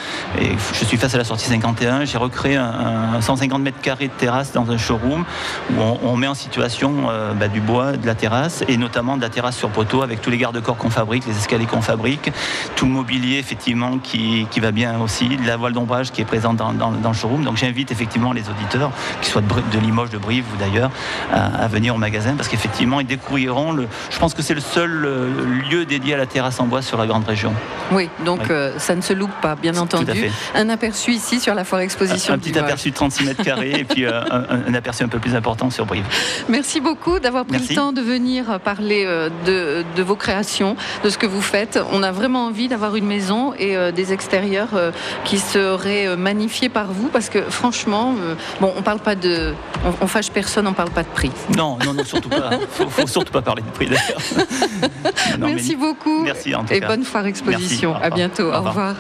et 0.41 0.51
je 0.79 0.85
suis 0.85 0.97
face 0.97 1.15
à 1.15 1.19
la 1.19 1.25
sortie 1.25 1.47
51. 1.49 2.05
J'ai 2.05 2.19
recréé 2.19 2.57
un, 2.57 3.15
un 3.17 3.21
150 3.21 3.61
mètres 3.63 3.81
carrés 3.81 4.09
de 4.09 4.13
terrasse 4.13 4.53
dans 4.53 4.71
un 4.71 4.79
showroom 4.79 5.25
où 5.71 5.81
on, 5.81 5.99
on 6.05 6.17
met 6.17 6.27
en 6.27 6.35
situation 6.35 7.09
euh, 7.11 7.33
bah, 7.35 7.49
du 7.49 7.61
bois, 7.61 7.93
de 7.93 8.07
la 8.07 8.15
terrasse 8.15 8.63
et 8.69 8.77
notamment 8.77 9.17
de 9.17 9.23
la 9.23 9.29
terrasse 9.29 9.42
sur 9.51 9.71
poteau 9.71 10.03
avec 10.03 10.21
tous 10.21 10.31
les 10.31 10.39
garde-corps 10.39 10.77
qu'on 10.77 10.91
fabrique, 10.91 11.27
les 11.27 11.37
escaliers 11.37 11.67
qu'on 11.67 11.83
fabrique, 11.83 12.31
tout 12.77 12.85
le 12.85 12.93
mobilier 12.93 13.39
effectivement 13.39 13.99
qui, 13.99 14.47
qui 14.51 14.61
va 14.61 14.71
bien 14.71 15.01
aussi, 15.01 15.37
la 15.45 15.57
voile 15.57 15.73
d'ombrage 15.73 16.13
qui 16.13 16.21
est 16.21 16.25
présente 16.27 16.57
dans, 16.59 16.73
dans- 16.73 16.93
dans 16.93 17.09
le 17.09 17.15
showroom. 17.17 17.43
Donc 17.45 17.57
j'invite 17.57 17.91
effectivement 17.91 18.33
les 18.33 18.49
auditeurs, 18.49 18.91
qu'ils 19.21 19.33
soient 19.33 19.43
de, 19.43 19.79
Limoges, 19.79 20.11
de 20.11 20.19
Brive 20.19 20.45
ou 20.55 20.57
d'ailleurs, 20.59 20.91
à, 21.33 21.47
à 21.65 21.69
venir 21.69 21.95
au 21.95 21.99
magasin 21.99 22.35
parce 22.37 22.49
qu'effectivement 22.49 23.01
ils 23.01 23.07
découvriront 23.07 23.73
le. 23.73 23.89
Je 24.11 24.19
pense 24.19 24.35
que 24.35 24.43
c'est 24.43 24.55
le 24.55 24.61
seul 24.61 25.05
euh, 25.05 25.29
lieu 25.71 25.85
dédié 25.87 26.15
à 26.15 26.17
la 26.19 26.27
terrasse 26.27 26.61
en 26.61 26.67
bois 26.67 26.83
sur 26.83 26.99
la 26.99 27.07
grande 27.07 27.25
région. 27.27 27.55
Oui, 27.91 28.09
donc 28.25 28.41
Oui. 28.43 28.47
euh, 28.51 28.79
ça 28.79 28.95
ne 28.95 29.01
se 29.01 29.13
loupe 29.13 29.33
pas, 29.41 29.55
bien 29.55 29.77
entendu. 29.77 30.31
Un 30.55 30.69
aperçu 30.69 31.13
ici 31.13 31.41
sur 31.41 31.55
la 31.55 31.65
foire 31.65 31.81
exposition 31.81 32.35
Un 32.35 32.37
de 32.37 32.43
petit 32.43 32.51
Limoges. 32.53 32.65
aperçu 32.65 32.91
de 32.91 32.95
36 32.95 33.25
mètres 33.25 33.43
carrés 33.43 33.73
et 33.81 33.85
puis 33.85 34.05
euh, 34.05 34.21
un, 34.31 34.71
un 34.71 34.75
aperçu 34.75 35.03
un 35.05 35.09
peu 35.09 35.19
plus 35.19 35.35
important 35.35 35.71
sur 35.71 35.87
Brive. 35.87 36.05
Merci 36.49 36.81
beaucoup 36.81 37.19
d'avoir 37.19 37.45
pris 37.45 37.53
Merci. 37.59 37.71
le 37.71 37.75
temps 37.77 37.93
de 37.93 38.01
venir 38.03 38.61
parler 38.61 39.05
euh, 39.07 39.31
de, 39.45 39.85
de 39.97 40.03
vos 40.03 40.17
créations, 40.17 40.77
de 41.05 41.11
ce 41.11 41.19
que 41.19 41.27
vous 41.27 41.41
faites. 41.43 41.79
On 41.93 42.03
a 42.03 42.13
vraiment 42.13 42.47
envie 42.47 42.69
d'avoir 42.69 42.97
une 42.97 43.07
maison 43.07 43.53
et 43.59 43.77
euh, 43.77 43.93
des 43.93 44.13
extérieurs 44.13 44.71
euh, 44.75 44.91
qui 45.25 45.39
seraient 45.39 46.07
euh, 46.07 46.17
magnifiés 46.17 46.69
par 46.69 46.93
vous 46.93 47.09
parce 47.09 47.29
que 47.29 47.41
franchement, 47.43 48.15
bon, 48.61 48.73
on 48.77 48.83
parle 48.83 49.01
pas 49.01 49.15
de, 49.15 49.55
on, 49.85 50.05
on 50.05 50.07
fâche 50.07 50.31
personne, 50.31 50.67
on 50.67 50.73
parle 50.73 50.91
pas 50.91 51.03
de 51.03 51.09
prix. 51.09 51.31
Non, 51.57 51.79
non, 51.85 51.95
non, 51.95 52.05
surtout 52.05 52.29
pas. 52.29 52.51
Faut, 52.73 52.89
faut 52.89 53.07
surtout 53.07 53.33
pas 53.33 53.43
parler 53.43 53.63
de 53.63 53.71
prix 53.71 53.87
d'ailleurs. 53.87 54.21
Mais 55.39 55.55
Merci 55.55 55.77
beaucoup 55.77 56.23
Merci 56.23 56.55
en 56.55 56.65
tout 56.65 56.73
et 56.73 56.81
cas. 56.81 56.89
bonne 56.89 57.05
foire 57.05 57.27
exposition. 57.27 57.93
Merci, 57.93 58.07
à 58.07 58.11
bientôt. 58.11 58.53
Au 58.53 58.61
revoir. 58.63 58.95